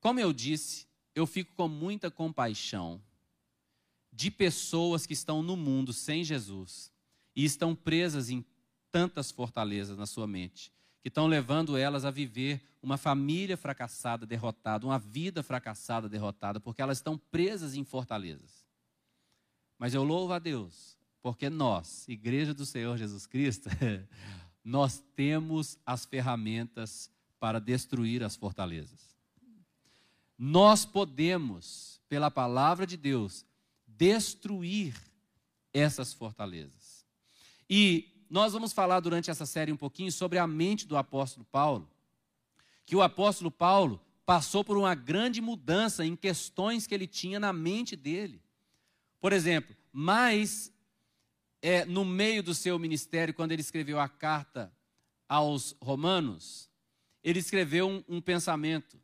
[0.00, 3.02] Como eu disse, eu fico com muita compaixão
[4.12, 6.92] de pessoas que estão no mundo sem Jesus
[7.34, 8.44] e estão presas em
[8.90, 14.86] tantas fortalezas na sua mente, que estão levando elas a viver uma família fracassada, derrotada,
[14.86, 18.64] uma vida fracassada, derrotada, porque elas estão presas em fortalezas.
[19.78, 23.68] Mas eu louvo a Deus, porque nós, Igreja do Senhor Jesus Cristo,
[24.64, 29.14] nós temos as ferramentas para destruir as fortalezas
[30.38, 33.46] nós podemos, pela palavra de Deus,
[33.86, 34.94] destruir
[35.72, 36.83] essas fortalezas.
[37.68, 41.88] E nós vamos falar durante essa série um pouquinho sobre a mente do apóstolo Paulo,
[42.84, 47.52] que o apóstolo Paulo passou por uma grande mudança em questões que ele tinha na
[47.52, 48.42] mente dele.
[49.20, 50.72] Por exemplo, mais
[51.62, 54.72] é, no meio do seu ministério, quando ele escreveu a carta
[55.28, 56.70] aos Romanos,
[57.22, 59.00] ele escreveu um, um pensamento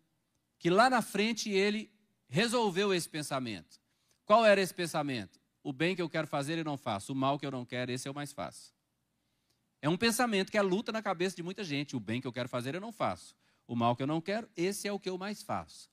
[0.59, 1.90] que lá na frente ele
[2.29, 3.81] resolveu esse pensamento.
[4.27, 5.39] Qual era esse pensamento?
[5.62, 7.92] O bem que eu quero fazer eu não faço, o mal que eu não quero,
[7.92, 8.73] esse é o mais fácil.
[9.83, 11.96] É um pensamento que é luta na cabeça de muita gente.
[11.96, 13.35] O bem que eu quero fazer eu não faço.
[13.66, 15.88] O mal que eu não quero, esse é o que eu mais faço.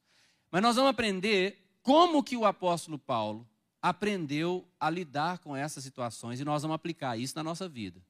[0.51, 3.47] Mas nós vamos aprender como que o apóstolo Paulo
[3.81, 8.01] aprendeu a lidar com essas situações e nós vamos aplicar isso na nossa vida.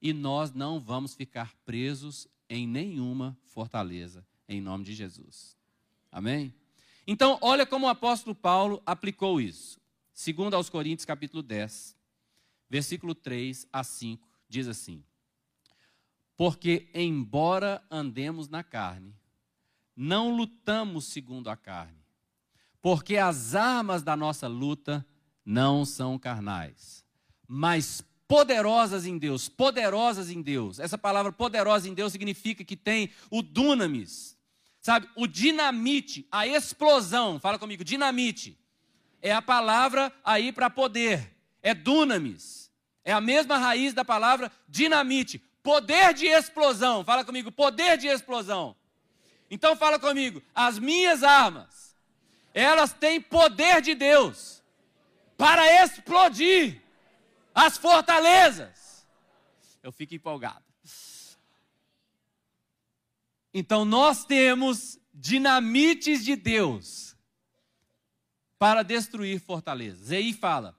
[0.00, 5.56] E nós não vamos ficar presos em nenhuma fortaleza, em nome de Jesus.
[6.10, 6.54] Amém?
[7.06, 9.80] Então, olha como o apóstolo Paulo aplicou isso.
[10.12, 11.96] Segundo aos Coríntios, capítulo 10,
[12.68, 15.02] versículo 3 a 5, diz assim:
[16.36, 19.14] Porque embora andemos na carne,
[19.96, 22.04] não lutamos segundo a carne,
[22.80, 25.06] porque as armas da nossa luta
[25.44, 27.04] não são carnais,
[27.48, 30.78] mas poderosas em Deus, poderosas em Deus.
[30.78, 34.36] Essa palavra poderosa em Deus significa que tem o dunamis,
[34.82, 38.58] Sabe, o dinamite, a explosão, fala comigo, dinamite,
[39.22, 41.32] é a palavra aí para poder,
[41.62, 42.70] é dunamis,
[43.04, 48.76] é a mesma raiz da palavra dinamite, poder de explosão, fala comigo, poder de explosão.
[49.48, 51.96] Então fala comigo, as minhas armas,
[52.52, 54.60] elas têm poder de Deus
[55.36, 56.82] para explodir
[57.54, 59.06] as fortalezas.
[59.82, 60.64] Eu fico empolgado.
[63.54, 67.11] Então nós temos dinamites de Deus
[68.62, 70.12] para destruir fortalezas.
[70.12, 70.78] E aí fala: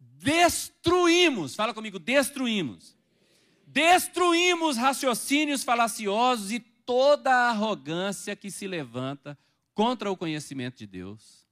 [0.00, 2.96] destruímos, fala comigo, destruímos.
[3.66, 9.38] Destruímos raciocínios falaciosos e toda a arrogância que se levanta
[9.74, 11.46] contra o conhecimento de Deus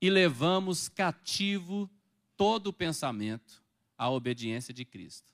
[0.00, 1.90] e levamos cativo
[2.36, 3.64] todo o pensamento
[3.98, 5.32] à obediência de Cristo.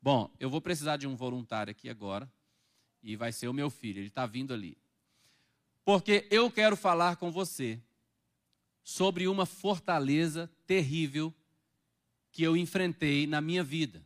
[0.00, 2.32] Bom, eu vou precisar de um voluntário aqui agora
[3.02, 4.78] e vai ser o meu filho, ele está vindo ali.
[5.84, 7.78] Porque eu quero falar com você
[8.86, 11.34] sobre uma fortaleza terrível
[12.30, 14.00] que eu enfrentei na minha vida.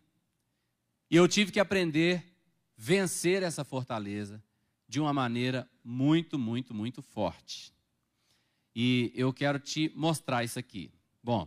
[1.11, 2.31] E eu tive que aprender a
[2.77, 4.43] vencer essa fortaleza
[4.89, 7.75] de uma maneira muito, muito, muito forte.
[8.75, 10.91] E eu quero te mostrar isso aqui.
[11.23, 11.47] Bom,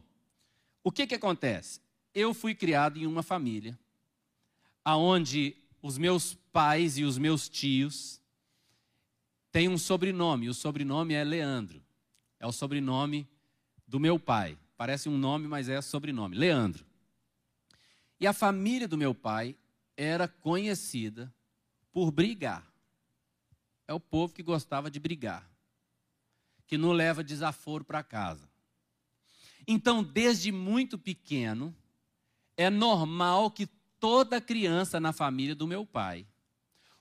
[0.83, 1.81] o que, que acontece?
[2.13, 3.77] eu fui criado em uma família
[4.85, 8.21] aonde os meus pais e os meus tios
[9.51, 10.49] têm um sobrenome.
[10.49, 11.82] O sobrenome é Leandro.
[12.43, 13.25] É o sobrenome
[13.87, 14.57] do meu pai.
[14.75, 16.35] Parece um nome, mas é sobrenome.
[16.35, 16.85] Leandro.
[18.19, 19.55] E a família do meu pai
[19.95, 21.33] era conhecida
[21.93, 22.69] por brigar.
[23.87, 25.49] É o povo que gostava de brigar,
[26.67, 28.49] que não leva desaforo para casa.
[29.65, 31.73] Então, desde muito pequeno,
[32.57, 33.67] é normal que
[34.01, 36.27] toda criança na família do meu pai,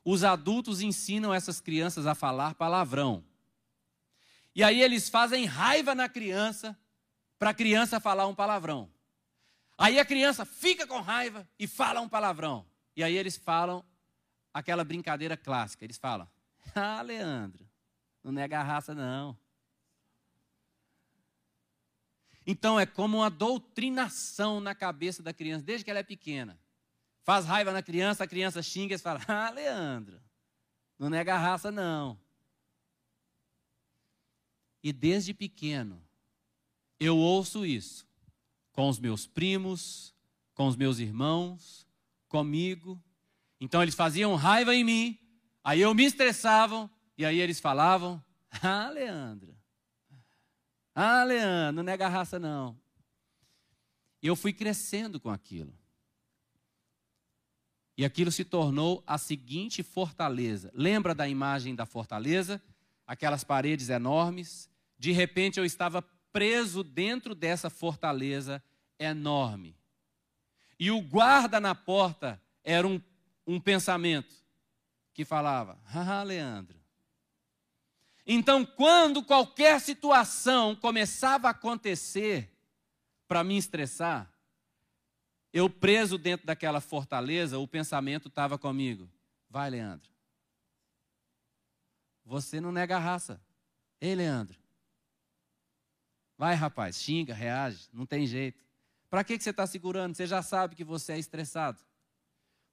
[0.05, 3.25] os adultos ensinam essas crianças a falar palavrão.
[4.55, 6.79] E aí eles fazem raiva na criança
[7.39, 8.93] para a criança falar um palavrão.
[9.79, 12.67] Aí a criança fica com raiva e fala um palavrão.
[12.95, 13.85] E aí eles falam
[14.53, 15.85] aquela brincadeira clássica.
[15.85, 16.29] Eles falam:
[16.75, 17.69] Ah, Leandro,
[18.23, 19.37] não nega a raça, não.
[22.47, 26.59] Então é como uma doutrinação na cabeça da criança, desde que ela é pequena.
[27.23, 30.21] Faz raiva na criança, a criança xinga e fala: Ah, Leandro,
[30.99, 32.21] não nega a raça, não.
[34.83, 36.03] E desde pequeno,
[36.99, 38.07] eu ouço isso
[38.73, 40.15] com os meus primos,
[40.55, 41.87] com os meus irmãos,
[42.29, 43.01] comigo.
[43.61, 45.19] Então eles faziam raiva em mim,
[45.63, 48.23] aí eu me estressavam, e aí eles falavam:
[48.63, 49.57] Ah, Leandro,
[50.95, 52.79] ah, Leandro, não nega raça, não.
[54.23, 55.75] Eu fui crescendo com aquilo.
[57.97, 60.71] E aquilo se tornou a seguinte fortaleza.
[60.75, 62.63] Lembra da imagem da fortaleza?
[63.07, 64.71] Aquelas paredes enormes.
[65.03, 66.01] De repente eu estava
[66.33, 68.63] preso dentro dessa fortaleza
[68.97, 69.77] enorme.
[70.79, 73.03] E o guarda na porta era um,
[73.45, 74.33] um pensamento
[75.13, 76.79] que falava: Ah, Leandro,
[78.25, 82.57] então, quando qualquer situação começava a acontecer
[83.27, 84.33] para me estressar,
[85.53, 89.11] eu preso dentro daquela fortaleza, o pensamento estava comigo.
[89.51, 90.09] Vai, Leandro.
[92.25, 93.43] Você não nega a raça.
[94.01, 94.62] Ei, Leandro.
[96.43, 98.61] Vai, rapaz, xinga, reage, não tem jeito.
[99.09, 100.17] Para que, que você está segurando?
[100.17, 101.81] Você já sabe que você é estressado.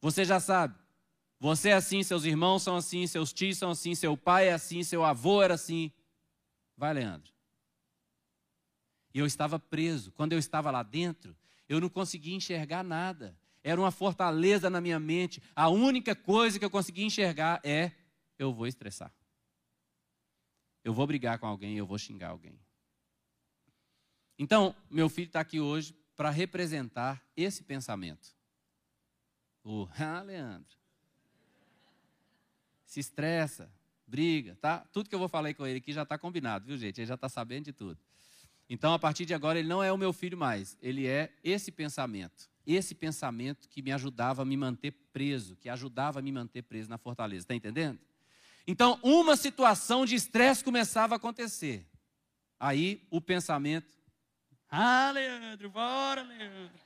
[0.01, 0.75] Você já sabe.
[1.39, 4.82] Você é assim, seus irmãos são assim, seus tios são assim, seu pai é assim,
[4.82, 5.91] seu avô era assim.
[6.75, 7.32] Vai, Leandro.
[9.13, 10.12] E eu estava preso.
[10.13, 13.38] Quando eu estava lá dentro, eu não conseguia enxergar nada.
[13.63, 15.43] Era uma fortaleza na minha mente.
[15.55, 17.91] A única coisa que eu conseguia enxergar é:
[18.39, 19.13] eu vou estressar.
[20.84, 22.60] Eu vou brigar com alguém, eu vou xingar alguém.
[24.39, 28.34] Então, meu filho está aqui hoje para representar esse pensamento.
[29.65, 30.78] O, ah, Leandro,
[32.86, 33.69] se estressa,
[34.08, 34.80] briga, tá?
[34.93, 37.02] Tudo que eu vou falar com ele aqui já está combinado, viu, gente?
[37.02, 37.99] Ele já está sabendo de tudo.
[38.69, 40.78] Então, a partir de agora, ele não é o meu filho mais.
[40.82, 42.49] Ele é esse pensamento.
[42.65, 46.89] Esse pensamento que me ajudava a me manter preso, que ajudava a me manter preso
[46.89, 47.43] na fortaleza.
[47.43, 47.99] Está entendendo?
[48.65, 51.86] Então, uma situação de estresse começava a acontecer.
[52.58, 53.99] Aí, o pensamento.
[54.69, 56.79] Ah, Leandro, bora, Leandro.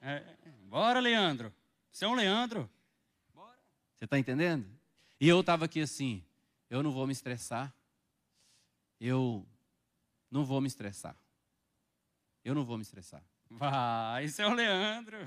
[0.00, 0.24] É,
[0.68, 1.54] bora, Leandro.
[1.92, 2.70] Você é um Leandro.
[3.34, 3.58] Bora.
[3.94, 4.66] Você está entendendo?
[5.20, 6.24] E eu estava aqui assim,
[6.70, 7.72] eu não vou me estressar.
[9.00, 9.46] Eu
[10.30, 11.16] não vou me estressar.
[12.44, 13.22] Eu não vou me estressar.
[13.50, 15.18] Vai, isso é o Leandro.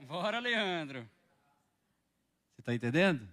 [0.00, 1.08] Bora, Leandro.
[2.54, 3.28] Você está entendendo?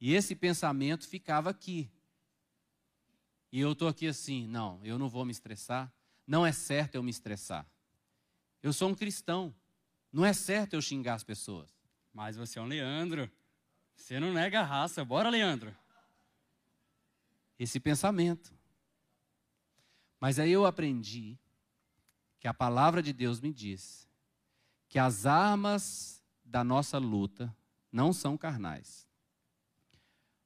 [0.00, 1.90] E esse pensamento ficava aqui.
[3.50, 5.92] E eu estou aqui assim, não, eu não vou me estressar.
[6.26, 7.66] Não é certo eu me estressar.
[8.62, 9.54] Eu sou um cristão.
[10.12, 11.70] Não é certo eu xingar as pessoas.
[12.12, 13.30] Mas você é um Leandro.
[13.94, 15.04] Você não nega a raça.
[15.04, 15.74] Bora, Leandro.
[17.58, 18.52] Esse pensamento.
[20.20, 21.38] Mas aí eu aprendi
[22.38, 24.08] que a palavra de Deus me diz
[24.88, 27.56] que as armas da nossa luta
[27.90, 29.08] não são carnais,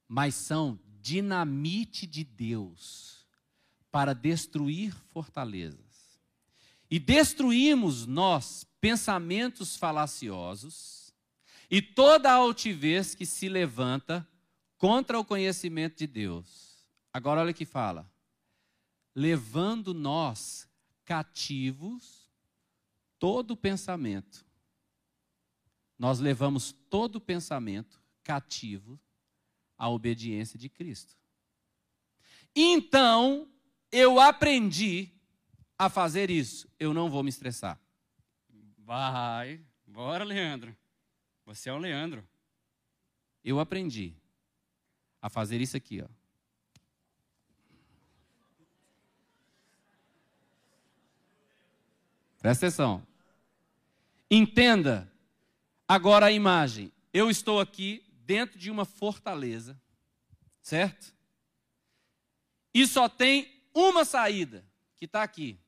[0.06, 3.15] mas são dinamite de Deus
[3.96, 6.20] para destruir fortalezas.
[6.90, 11.14] E destruímos nós pensamentos falaciosos
[11.70, 14.28] e toda a altivez que se levanta
[14.76, 16.86] contra o conhecimento de Deus.
[17.11, 18.07] Agora olha que fala.
[19.14, 20.68] Levando nós
[21.03, 22.30] cativos
[23.18, 24.44] todo pensamento.
[25.99, 29.01] Nós levamos todo pensamento cativo
[29.78, 31.16] à obediência de Cristo.
[32.55, 33.51] Então,
[33.91, 35.11] eu aprendi
[35.78, 36.68] a fazer isso.
[36.78, 37.78] Eu não vou me estressar.
[38.78, 40.76] Vai, bora, Leandro.
[41.45, 42.26] Você é o Leandro.
[43.45, 44.14] Eu aprendi
[45.20, 46.09] a fazer isso aqui, ó.
[52.39, 53.07] Presta atenção.
[54.30, 55.12] Entenda
[55.89, 56.93] agora a imagem.
[57.12, 59.80] Eu estou aqui dentro de uma fortaleza,
[60.61, 61.14] certo?
[62.74, 64.64] E só tem uma saída,
[64.97, 65.61] que está aqui.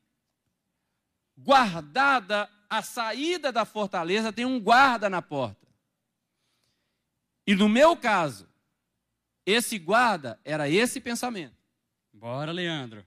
[1.37, 5.67] Guardada a saída da fortaleza, tem um guarda na porta.
[7.45, 8.49] E no meu caso,
[9.45, 11.55] esse guarda era esse pensamento.
[12.11, 13.05] Bora, Leandro.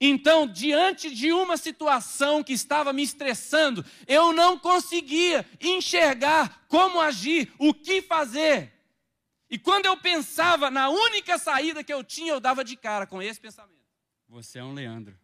[0.00, 7.52] Então, diante de uma situação que estava me estressando, eu não conseguia enxergar como agir,
[7.58, 8.73] o que fazer.
[9.54, 13.22] E quando eu pensava na única saída que eu tinha, eu dava de cara com
[13.22, 13.86] esse pensamento.
[14.26, 15.16] Você é um Leandro.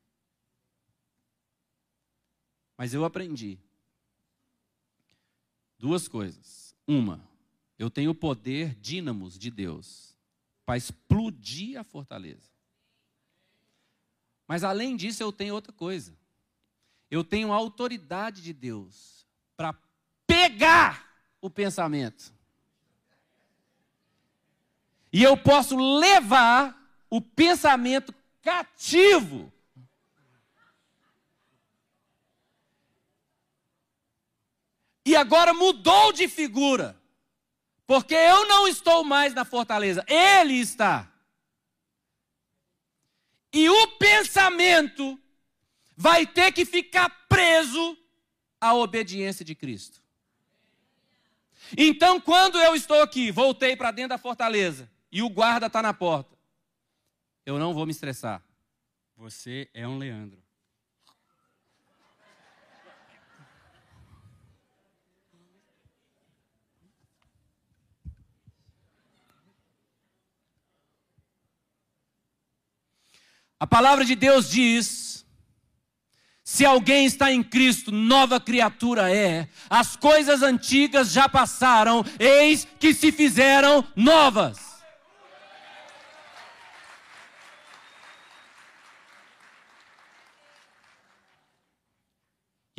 [2.78, 3.58] Mas eu aprendi
[5.76, 6.76] duas coisas.
[6.86, 7.28] Uma,
[7.76, 10.16] eu tenho o poder dínamos de Deus
[10.64, 12.52] para explodir a fortaleza.
[14.46, 16.16] Mas além disso, eu tenho outra coisa.
[17.10, 19.26] Eu tenho a autoridade de Deus
[19.56, 19.74] para
[20.24, 22.32] pegar o pensamento.
[25.12, 26.76] E eu posso levar
[27.08, 29.52] o pensamento cativo.
[35.04, 36.96] E agora mudou de figura.
[37.86, 41.12] Porque eu não estou mais na fortaleza, ele está.
[43.52, 45.18] E o pensamento
[45.96, 47.98] vai ter que ficar preso
[48.60, 50.00] à obediência de Cristo.
[51.76, 55.92] Então, quando eu estou aqui, voltei para dentro da fortaleza e o guarda está na
[55.92, 56.36] porta,
[57.44, 58.42] eu não vou me estressar.
[59.16, 60.42] Você é um Leandro.
[73.58, 75.26] A palavra de Deus diz:
[76.42, 79.48] se alguém está em Cristo, nova criatura é.
[79.68, 84.69] As coisas antigas já passaram, eis que se fizeram novas.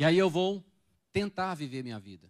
[0.02, 0.64] E aí eu vou
[1.12, 2.28] tentar viver minha vida.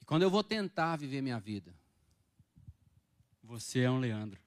[0.00, 1.74] E quando eu vou tentar viver minha vida,
[3.42, 4.40] você é um Leandro.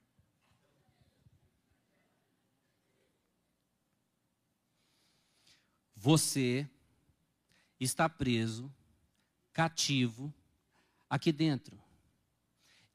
[5.94, 6.68] Você
[7.78, 8.68] está preso,
[9.52, 10.34] cativo,
[11.08, 11.80] aqui dentro.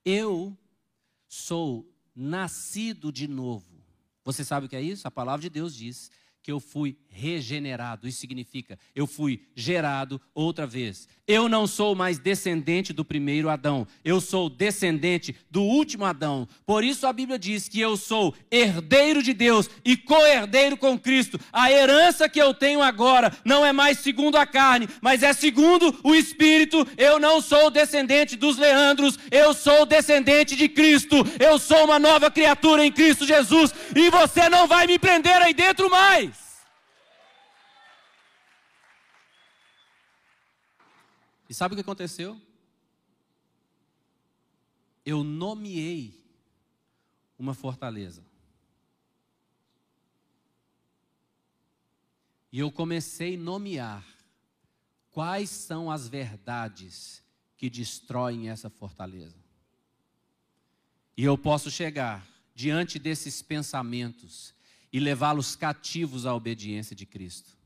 [0.04, 0.58] Eu
[1.30, 3.82] sou nascido de novo.
[4.26, 5.08] Você sabe o que é isso?
[5.08, 6.12] A palavra de Deus diz
[6.50, 8.08] que eu fui regenerado.
[8.08, 11.08] Isso significa, eu fui gerado outra vez.
[11.28, 16.48] Eu não sou mais descendente do primeiro Adão, eu sou descendente do último Adão.
[16.66, 21.40] Por isso a Bíblia diz que eu sou herdeiro de Deus e co-herdeiro com Cristo.
[21.54, 25.96] A herança que eu tenho agora não é mais segundo a carne, mas é segundo
[26.04, 26.88] o Espírito.
[26.98, 31.18] Eu não sou descendente dos Leandros, eu sou descendente de Cristo.
[31.40, 35.54] Eu sou uma nova criatura em Cristo Jesus e você não vai me prender aí
[35.54, 36.39] dentro mais.
[41.50, 42.40] E sabe o que aconteceu?
[45.04, 46.14] Eu nomeei
[47.38, 48.24] uma fortaleza.
[52.52, 54.06] E eu comecei a nomear
[55.12, 57.24] quais são as verdades
[57.58, 59.38] que destroem essa fortaleza.
[61.18, 64.54] E eu posso chegar diante desses pensamentos
[64.92, 67.58] e levá-los cativos à obediência de Cristo.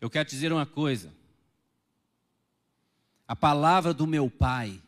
[0.00, 1.12] Eu quero dizer uma coisa.
[3.28, 4.82] A palavra do meu Pai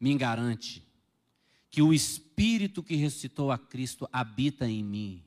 [0.00, 0.82] me garante
[1.70, 5.22] que o Espírito que ressuscitou a Cristo habita em mim.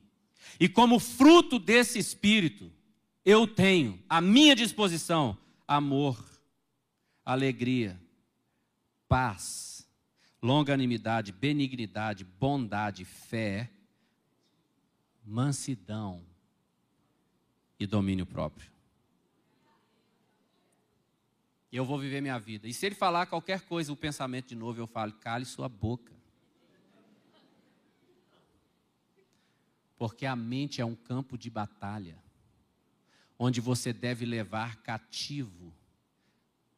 [0.58, 2.72] E como fruto desse Espírito,
[3.24, 6.18] eu tenho à minha disposição amor,
[7.24, 8.00] alegria,
[9.08, 9.86] paz,
[10.42, 13.70] longanimidade, benignidade, bondade, fé,
[15.24, 16.20] mansidão
[17.78, 18.72] e domínio próprio
[21.61, 22.68] e eu vou viver minha vida.
[22.68, 26.12] E se ele falar qualquer coisa, o pensamento de novo, eu falo, cale sua boca.
[29.96, 32.22] Porque a mente é um campo de batalha,
[33.38, 35.72] onde você deve levar cativo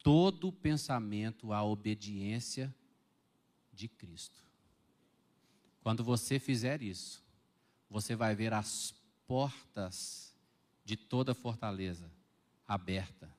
[0.01, 2.73] todo pensamento à obediência
[3.73, 4.45] de Cristo.
[5.81, 7.21] Quando você fizer isso,
[7.89, 8.93] você vai ver as
[9.27, 10.33] portas
[10.85, 12.09] de toda fortaleza
[12.65, 13.34] aberta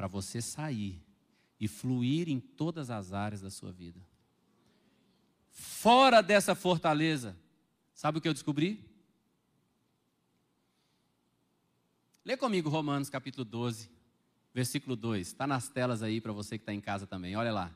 [0.00, 0.98] para você sair
[1.60, 4.00] e fluir em todas as áreas da sua vida.
[5.50, 7.36] Fora dessa fortaleza,
[7.92, 8.82] sabe o que eu descobri?
[12.24, 13.90] Lê comigo Romanos capítulo 12,
[14.54, 15.26] versículo 2.
[15.26, 17.36] Está nas telas aí para você que está em casa também.
[17.36, 17.70] Olha lá.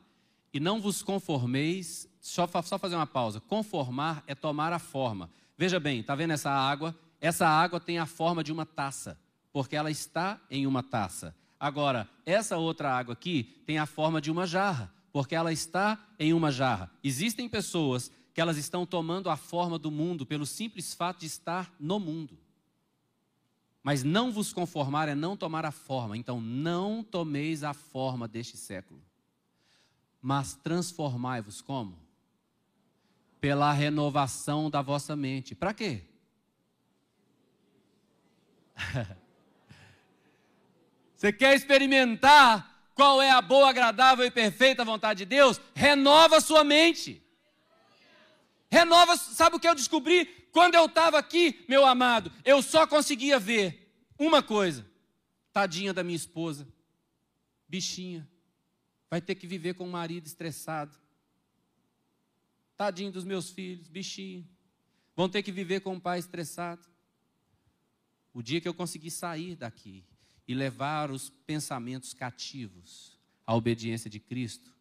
[0.51, 3.39] E não vos conformeis, só, só fazer uma pausa.
[3.39, 5.29] Conformar é tomar a forma.
[5.55, 6.99] Veja bem, está vendo essa água?
[7.21, 9.15] Essa água tem a forma de uma taça,
[9.53, 11.35] porque ela está em uma taça.
[11.59, 16.33] Agora, essa outra água aqui tem a forma de uma jarra, porque ela está em
[16.33, 16.91] uma jarra.
[17.03, 21.73] Existem pessoas que elas estão tomando a forma do mundo pelo simples fato de estar
[21.79, 22.37] no mundo.
[23.81, 26.17] Mas não vos conformar é não tomar a forma.
[26.17, 29.01] Então, não tomeis a forma deste século.
[30.21, 31.97] Mas transformai-vos como?
[33.39, 35.53] Pela renovação da vossa mente.
[35.53, 36.03] Para quê?
[41.15, 45.59] Você quer experimentar qual é a boa, agradável e perfeita vontade de Deus?
[45.73, 47.21] Renova sua mente.
[48.69, 50.25] Renova, sabe o que eu descobri?
[50.51, 54.85] Quando eu estava aqui, meu amado, eu só conseguia ver uma coisa:
[55.51, 56.67] tadinha da minha esposa,
[57.67, 58.27] bichinha,
[59.09, 60.97] vai ter que viver com um marido estressado.
[62.77, 64.47] Tadinho dos meus filhos, bichinho,
[65.15, 66.85] vão ter que viver com um pai estressado.
[68.33, 70.03] O dia que eu conseguir sair daqui
[70.47, 74.73] e levar os pensamentos cativos à obediência de Cristo,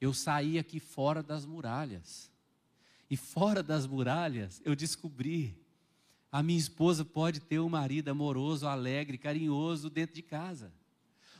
[0.00, 2.30] eu saí aqui fora das muralhas.
[3.10, 5.56] E fora das muralhas, eu descobri:
[6.30, 10.72] a minha esposa pode ter um marido amoroso, alegre, carinhoso dentro de casa.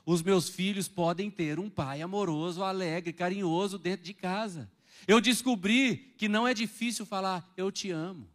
[0.05, 4.71] Os meus filhos podem ter um pai amoroso, alegre, carinhoso dentro de casa.
[5.07, 8.27] Eu descobri que não é difícil falar, eu te amo.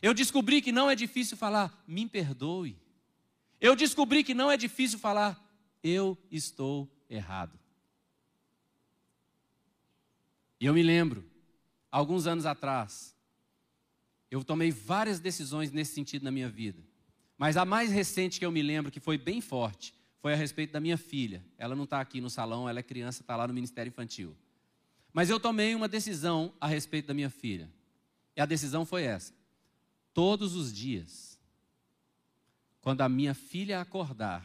[0.00, 2.76] Eu descobri que não é difícil falar, me perdoe.
[3.62, 5.40] Eu descobri que não é difícil falar,
[5.84, 7.56] eu estou errado.
[10.60, 11.24] E eu me lembro
[11.88, 13.16] alguns anos atrás,
[14.28, 16.82] eu tomei várias decisões nesse sentido na minha vida.
[17.38, 20.72] Mas a mais recente que eu me lembro, que foi bem forte, foi a respeito
[20.72, 21.44] da minha filha.
[21.56, 24.36] Ela não está aqui no salão, ela é criança, está lá no Ministério Infantil.
[25.12, 27.70] Mas eu tomei uma decisão a respeito da minha filha.
[28.36, 29.32] E a decisão foi essa:
[30.12, 31.31] todos os dias,
[32.82, 34.44] quando a minha filha acordar,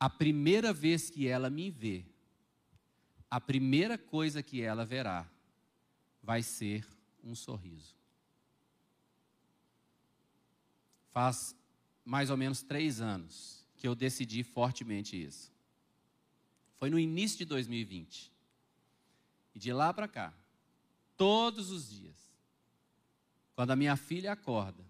[0.00, 2.02] a primeira vez que ela me vê,
[3.30, 5.28] a primeira coisa que ela verá
[6.22, 6.88] vai ser
[7.22, 7.94] um sorriso.
[11.12, 11.54] Faz
[12.04, 15.52] mais ou menos três anos que eu decidi fortemente isso.
[16.78, 18.32] Foi no início de 2020.
[19.54, 20.32] E de lá para cá,
[21.16, 22.16] todos os dias,
[23.54, 24.89] quando a minha filha acorda,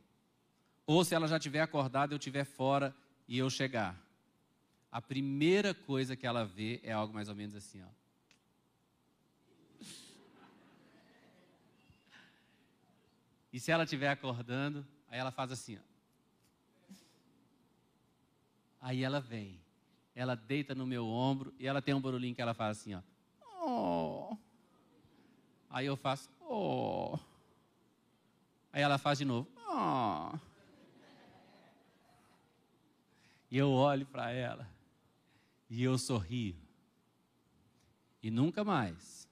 [0.93, 2.93] ou se ela já tiver acordado, eu estiver fora
[3.29, 3.97] e eu chegar,
[4.91, 7.87] a primeira coisa que ela vê é algo mais ou menos assim, ó.
[13.53, 15.81] E se ela estiver acordando, aí ela faz assim, ó.
[18.81, 19.61] Aí ela vem,
[20.13, 23.03] ela deita no meu ombro e ela tem um barulhinho que ela faz assim, ó.
[23.65, 24.37] Oh.
[25.69, 27.17] Aí eu faço, oh.
[28.73, 30.50] Aí ela faz de novo, oh.
[33.51, 34.69] E eu olho para ela
[35.69, 36.57] e eu sorrio.
[38.23, 39.29] E nunca mais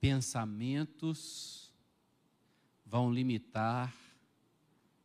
[0.00, 1.72] pensamentos
[2.84, 3.94] vão limitar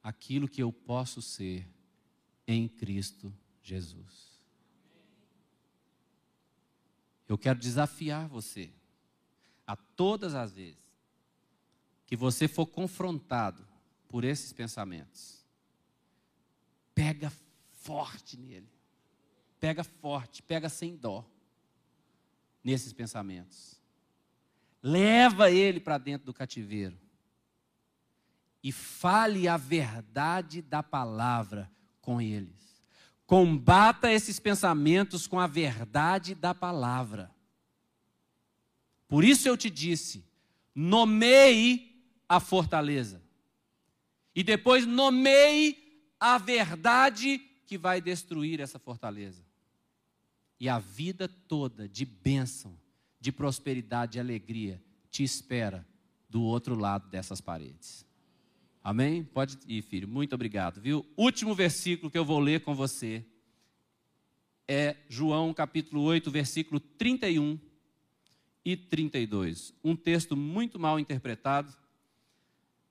[0.04, 1.68] aquilo que eu posso ser
[2.48, 4.40] em Cristo Jesus.
[7.28, 8.72] Eu quero desafiar você
[9.66, 10.82] a todas as vezes
[12.06, 13.66] que você for confrontado
[14.10, 15.41] por esses pensamentos,
[17.02, 17.34] pega
[17.72, 18.70] forte nele.
[19.60, 21.26] Pega forte, pega sem dó
[22.64, 23.82] nesses pensamentos.
[24.84, 26.96] Leva ele para dentro do cativeiro
[28.64, 31.72] e fale a verdade da palavra
[32.02, 32.84] com eles.
[33.26, 37.34] Combata esses pensamentos com a verdade da palavra.
[39.08, 40.24] Por isso eu te disse:
[40.76, 42.00] nomeie
[42.30, 43.24] a fortaleza.
[44.36, 45.81] E depois nomeie
[46.22, 49.44] a verdade que vai destruir essa fortaleza.
[50.60, 52.78] E a vida toda de bênção,
[53.20, 55.84] de prosperidade e alegria te espera
[56.30, 58.06] do outro lado dessas paredes.
[58.84, 59.24] Amém?
[59.24, 60.08] Pode ir, filho.
[60.08, 60.80] Muito obrigado.
[60.80, 61.04] Viu?
[61.18, 63.26] Último versículo que eu vou ler com você
[64.68, 67.60] é João capítulo 8, versículo 31
[68.64, 69.74] e 32.
[69.84, 71.74] Um texto muito mal interpretado,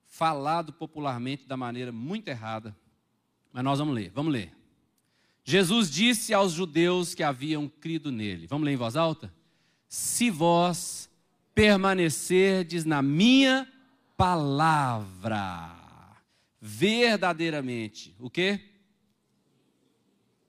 [0.04, 2.76] falado popularmente da maneira muito errada.
[3.52, 4.10] Mas nós vamos ler.
[4.14, 4.52] Vamos ler.
[5.44, 8.46] Jesus disse aos judeus que haviam crido nele.
[8.46, 9.32] Vamos ler em voz alta?
[9.88, 11.10] Se vós
[11.54, 13.70] permanecerdes na minha
[14.16, 15.76] palavra,
[16.60, 18.60] verdadeiramente, o quê?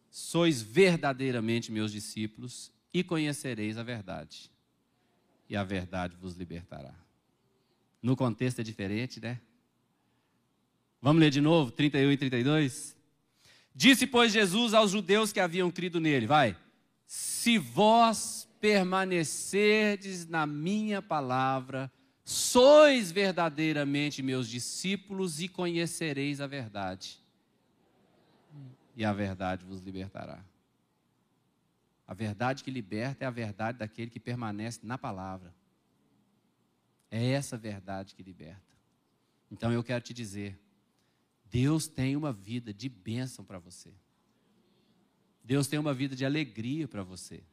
[0.09, 4.51] Sois verdadeiramente meus discípulos e conhecereis a verdade.
[5.49, 6.93] E a verdade vos libertará.
[8.01, 9.39] No contexto é diferente, né?
[11.01, 12.95] Vamos ler de novo, 31 e 32?
[13.73, 16.55] Disse, pois, Jesus aos judeus que haviam crido nele: Vai,
[17.07, 21.91] se vós permanecerdes na minha palavra,
[22.23, 27.19] sois verdadeiramente meus discípulos e conhecereis a verdade.
[28.95, 30.43] E a verdade vos libertará.
[32.07, 35.53] A verdade que liberta é a verdade daquele que permanece na palavra.
[37.09, 38.75] É essa verdade que liberta.
[39.49, 40.59] Então eu quero te dizer,
[41.51, 43.93] Deus tem uma vida de bênção para você.
[45.43, 47.43] Deus tem uma vida de alegria para você.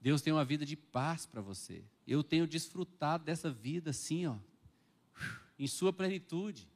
[0.00, 1.84] Deus tem uma vida de paz para você.
[2.06, 4.36] Eu tenho desfrutado dessa vida assim, ó,
[5.58, 6.66] em sua plenitude.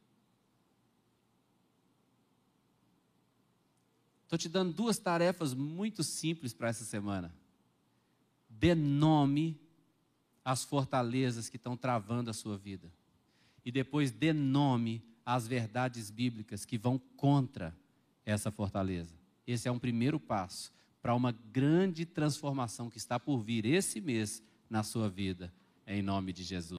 [4.24, 7.34] Estou te dando duas tarefas muito simples para essa semana.
[8.50, 9.58] Dê nome
[10.44, 12.92] às fortalezas que estão travando a sua vida.
[13.64, 17.76] E depois dê nome às verdades bíblicas que vão contra
[18.24, 19.14] essa fortaleza.
[19.44, 20.72] Esse é um primeiro passo
[21.02, 25.52] para uma grande transformação que está por vir esse mês na sua vida,
[25.86, 26.74] em nome de Jesus.